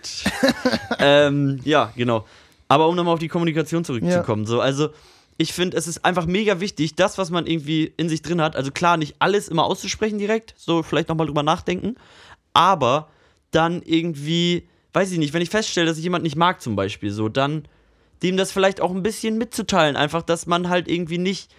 [0.99, 2.25] ähm, ja, genau.
[2.67, 4.89] Aber um nochmal auf die Kommunikation zurückzukommen, so, also
[5.37, 8.55] ich finde, es ist einfach mega wichtig, das, was man irgendwie in sich drin hat,
[8.55, 11.95] also klar, nicht alles immer auszusprechen direkt, so vielleicht nochmal drüber nachdenken,
[12.53, 13.09] aber
[13.51, 17.11] dann irgendwie, weiß ich nicht, wenn ich feststelle, dass ich jemand nicht mag zum Beispiel,
[17.11, 17.67] so, dann
[18.23, 21.53] dem das vielleicht auch ein bisschen mitzuteilen, einfach, dass man halt irgendwie nicht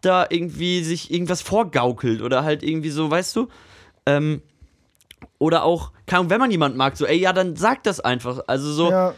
[0.00, 3.48] da irgendwie sich irgendwas vorgaukelt oder halt irgendwie so, weißt du,
[4.06, 4.42] ähm,
[5.38, 8.40] oder auch, keine Ahnung, wenn man jemanden mag, so, ey, ja, dann sag das einfach.
[8.46, 9.14] Also so, Ja.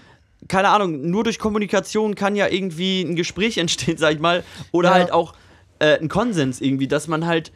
[0.48, 4.42] keine Ahnung, nur durch Kommunikation kann ja irgendwie ein Gespräch entstehen, sag ich mal.
[4.72, 4.94] Oder Ja.
[4.94, 5.34] halt auch
[5.78, 7.52] äh, ein Konsens irgendwie, dass man halt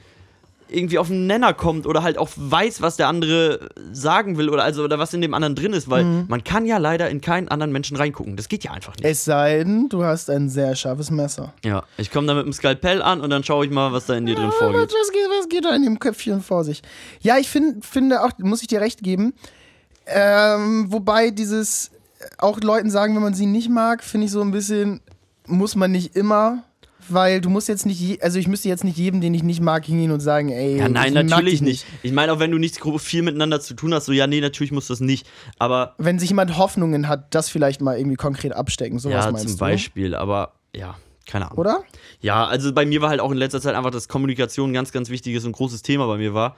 [0.75, 4.65] irgendwie auf einen Nenner kommt oder halt auch weiß, was der andere sagen will oder
[4.65, 6.25] also oder was in dem anderen drin ist, weil Mhm.
[6.29, 8.37] man kann ja leider in keinen anderen Menschen reingucken.
[8.37, 9.05] Das geht ja einfach nicht.
[9.05, 11.53] Es sei denn, du hast ein sehr scharfes Messer.
[11.65, 14.15] ja, ich komme da mit dem Skalpell an und dann schaue ich mal, was da
[14.15, 14.81] in dir drin Was, vorgeht.
[14.81, 16.83] was, geht, was geht da in dem Köpfchen vor sich?
[17.21, 19.35] Ja, ich find, finde auch, muss ich dir recht geben.
[20.07, 24.41] Ähm, wobei dieses äh, auch Leuten sagen, wenn man sie nicht mag, finde ich so
[24.41, 25.01] ein bisschen,
[25.47, 26.65] muss man nicht immer.
[27.13, 29.85] Weil du musst jetzt nicht, also ich müsste jetzt nicht jedem, den ich nicht mag,
[29.85, 31.85] hingehen und sagen, ey, Ja, nein, natürlich nicht.
[32.03, 34.73] Ich meine, auch wenn du nicht viel miteinander zu tun hast, so, ja, nee, natürlich
[34.73, 35.27] muss das nicht.
[35.59, 39.49] Aber Wenn sich jemand Hoffnungen hat, das vielleicht mal irgendwie konkret abstecken, sowas ja, meinst
[39.49, 39.61] zum du?
[39.61, 40.97] Beispiel, aber ja,
[41.27, 41.59] keine Ahnung.
[41.59, 41.83] Oder?
[42.21, 44.93] Ja, also bei mir war halt auch in letzter Zeit einfach, dass Kommunikation ein ganz,
[44.93, 46.57] ganz wichtiges und großes Thema bei mir war.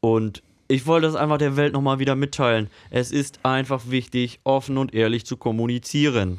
[0.00, 2.68] Und ich wollte das einfach der Welt nochmal wieder mitteilen.
[2.90, 6.38] Es ist einfach wichtig, offen und ehrlich zu kommunizieren.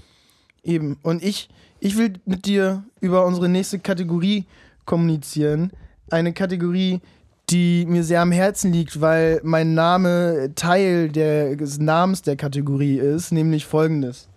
[0.64, 0.98] Eben.
[1.04, 1.50] Und ich,
[1.82, 4.46] ich will mit dir über unsere nächste Kategorie
[4.86, 5.72] kommunizieren.
[6.12, 7.02] Eine Kategorie,
[7.50, 12.98] die mir sehr am Herzen liegt, weil mein Name Teil der, des Namens der Kategorie
[13.00, 14.30] ist, nämlich folgendes.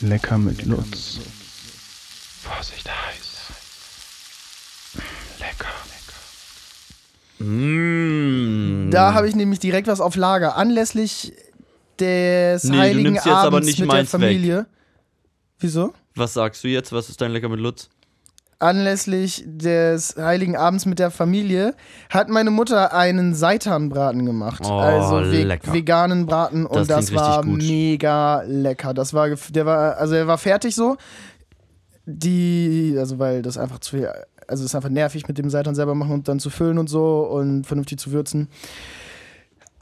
[0.00, 1.20] Lecker mit Lutz.
[2.42, 3.52] Vorsicht heiß.
[5.40, 5.68] Lecker.
[7.38, 8.90] Mmh.
[8.90, 10.56] Da habe ich nämlich direkt was auf Lager.
[10.56, 11.34] Anlässlich
[11.98, 14.66] des Nee, du Heiligen nimmst jetzt aber Abends nicht mit der meins weg.
[15.60, 15.92] Wieso?
[16.14, 16.92] Was sagst du jetzt?
[16.92, 17.88] Was ist dein Lecker mit Lutz?
[18.58, 21.74] Anlässlich des Heiligen Abends mit der Familie
[22.10, 24.62] hat meine Mutter einen Seitanbraten gemacht.
[24.66, 25.72] Oh, also ve lecker.
[25.72, 28.92] veganen Braten Das und das klingt war mega lecker.
[28.92, 30.98] Das war der war also er war fertig so.
[32.04, 34.10] Die also weil das einfach zu viel
[34.46, 36.88] also es ist einfach nervig mit dem Seitan selber machen und dann zu füllen und
[36.88, 38.48] so und vernünftig zu würzen.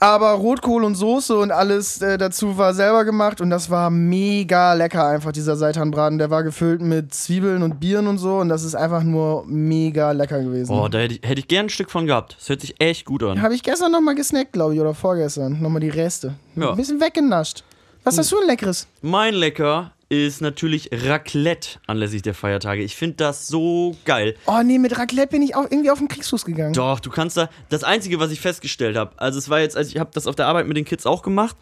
[0.01, 4.75] Aber Rotkohl und Soße und alles äh, dazu war selber gemacht und das war mega
[4.75, 6.19] lecker einfach, dieser Seitanbraten.
[6.19, 10.13] Der war gefüllt mit Zwiebeln und Bieren und so und das ist einfach nur mega
[10.13, 10.73] lecker gewesen.
[10.73, 12.37] Oh, da hätte ich, hätte ich gern ein Stück von gehabt.
[12.39, 13.43] Das hört sich echt gut an.
[13.43, 15.61] Habe ich gestern nochmal gesnackt, glaube ich, oder vorgestern.
[15.61, 16.35] Nochmal die Reste.
[16.55, 16.71] Ja.
[16.71, 17.65] Ein bisschen weggenascht.
[18.05, 18.87] Was hast du ein leckeres?
[19.03, 22.83] Mein Lecker ist natürlich Raclette anlässlich der Feiertage.
[22.83, 24.37] Ich finde das so geil.
[24.47, 26.73] Oh nee, mit Raclette bin ich auch irgendwie auf den Kriegsfuß gegangen.
[26.73, 27.51] Doch, du kannst da.
[27.69, 30.35] Das Einzige, was ich festgestellt habe, also es war jetzt, also ich habe das auf
[30.35, 31.57] der Arbeit mit den Kids auch gemacht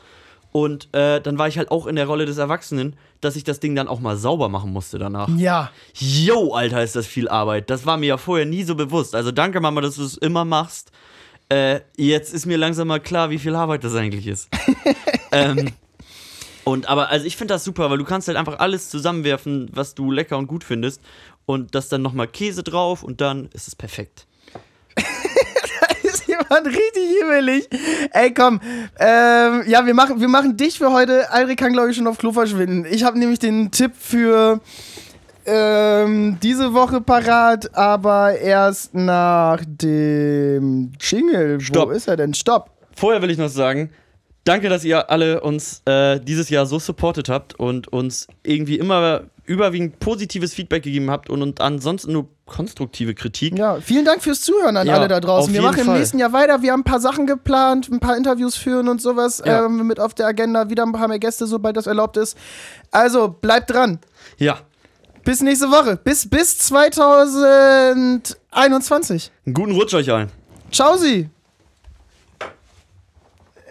[0.53, 3.59] und äh, dann war ich halt auch in der Rolle des Erwachsenen, dass ich das
[3.59, 5.29] Ding dann auch mal sauber machen musste danach.
[5.37, 5.71] Ja.
[5.95, 7.69] Yo, Alter, ist das viel Arbeit.
[7.69, 9.15] Das war mir ja vorher nie so bewusst.
[9.15, 10.93] Also danke, Mama, dass du es immer machst.
[11.49, 14.49] Äh, jetzt ist mir langsam mal klar, wie viel Arbeit das eigentlich ist.
[15.33, 15.73] ähm,
[16.67, 19.95] und aber, also ich finde das super, weil du kannst halt einfach alles zusammenwerfen, was
[19.95, 21.01] du lecker und gut findest.
[21.45, 24.27] Und das dann nochmal Käse drauf und dann ist es perfekt.
[26.03, 27.69] ist jemand richtig himmelig.
[28.11, 28.61] Ey, komm.
[28.99, 31.31] Ähm, ja, wir machen, wir machen dich für heute.
[31.31, 32.85] Alrik kann, glaube ich, schon auf Klo verschwinden.
[32.91, 34.61] Ich habe nämlich den Tipp für
[35.45, 41.61] ähm, diese Woche parat, aber erst nach dem Jingle.
[41.61, 41.91] Stopp.
[41.91, 42.35] Wo ist er denn?
[42.35, 42.71] Stopp.
[42.97, 43.91] Vorher will ich noch sagen,
[44.47, 49.25] danke, dass ihr alle uns äh, dieses Jahr so supportet habt und uns irgendwie immer
[49.45, 53.57] überwiegend positives Feedback gegeben habt und, und ansonsten nur konstruktive Kritik.
[53.59, 55.53] Ja, vielen Dank fürs Zuhören an Ja, alle da draußen.
[55.55, 55.99] Wir machen im Fall.
[55.99, 56.63] nächsten Jahr weiter.
[56.63, 59.67] Wir haben ein paar Sachen geplant, ein paar Interviews führen und sowas Ja.
[59.67, 60.69] ähm, mit auf der Agenda.
[60.71, 62.37] Wieder ein paar mehr Gäste, sobald das erlaubt ist.
[62.91, 63.99] Also, bleibt dran.
[64.39, 64.59] Ja,
[65.25, 65.97] Bis nächste Woche.
[65.97, 69.33] Bis, bis 2021.
[69.45, 70.31] einen guten Rutsch euch allen.
[70.73, 71.29] Ciao, Sie.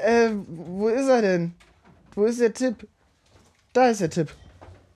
[0.05, 1.55] Äh, wo ist er denn?
[2.13, 2.87] Wo ist der Tipp?
[3.73, 4.31] Da ist der Tipp.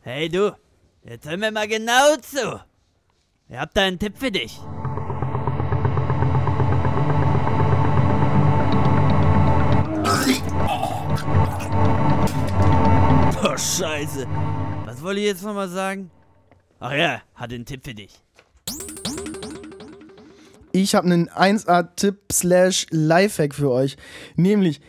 [0.01, 0.55] Hey du,
[1.03, 2.61] jetzt hör mir mal genau zu.
[3.47, 4.59] Ich hab da einen Tipp für dich.
[13.43, 14.27] Oh, Scheiße.
[14.85, 16.11] Was wollte ich jetzt nochmal sagen?
[16.79, 18.13] Ach ja, hatte einen Tipp für dich.
[20.71, 23.97] Ich habe einen 1A-Tipp slash Lifehack für euch.
[24.35, 24.81] Nämlich,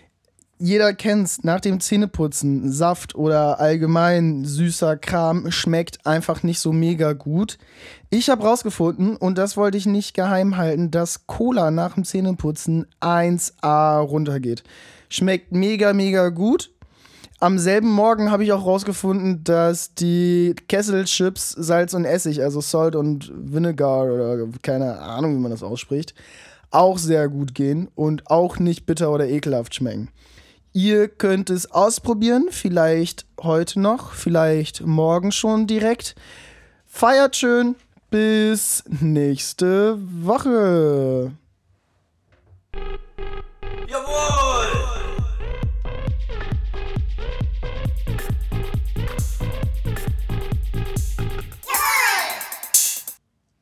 [0.61, 7.15] jeder kennt's, nach dem Zähneputzen, Saft oder allgemein süßer Kram schmeckt einfach nicht so mega
[7.15, 7.57] gut.
[8.11, 12.85] Ich habe rausgefunden, und das wollte ich nicht geheim halten, dass Cola nach dem Zähneputzen
[13.01, 14.63] 1A runtergeht.
[15.09, 16.71] Schmeckt mega, mega gut.
[17.39, 22.97] Am selben Morgen habe ich auch rausgefunden, dass die Kesselchips Salz und Essig, also Salt
[22.97, 26.15] und Vinegar oder keine Ahnung, wie man das ausspricht,
[26.71, 30.11] auch sehr gut gehen und auch nicht bitter oder ekelhaft schmecken.
[30.73, 36.15] Ihr könnt es ausprobieren, vielleicht heute noch, vielleicht morgen schon direkt.
[36.87, 37.75] Feiert schön,
[38.11, 41.33] bis nächste Woche.
[43.89, 44.70] Jawohl!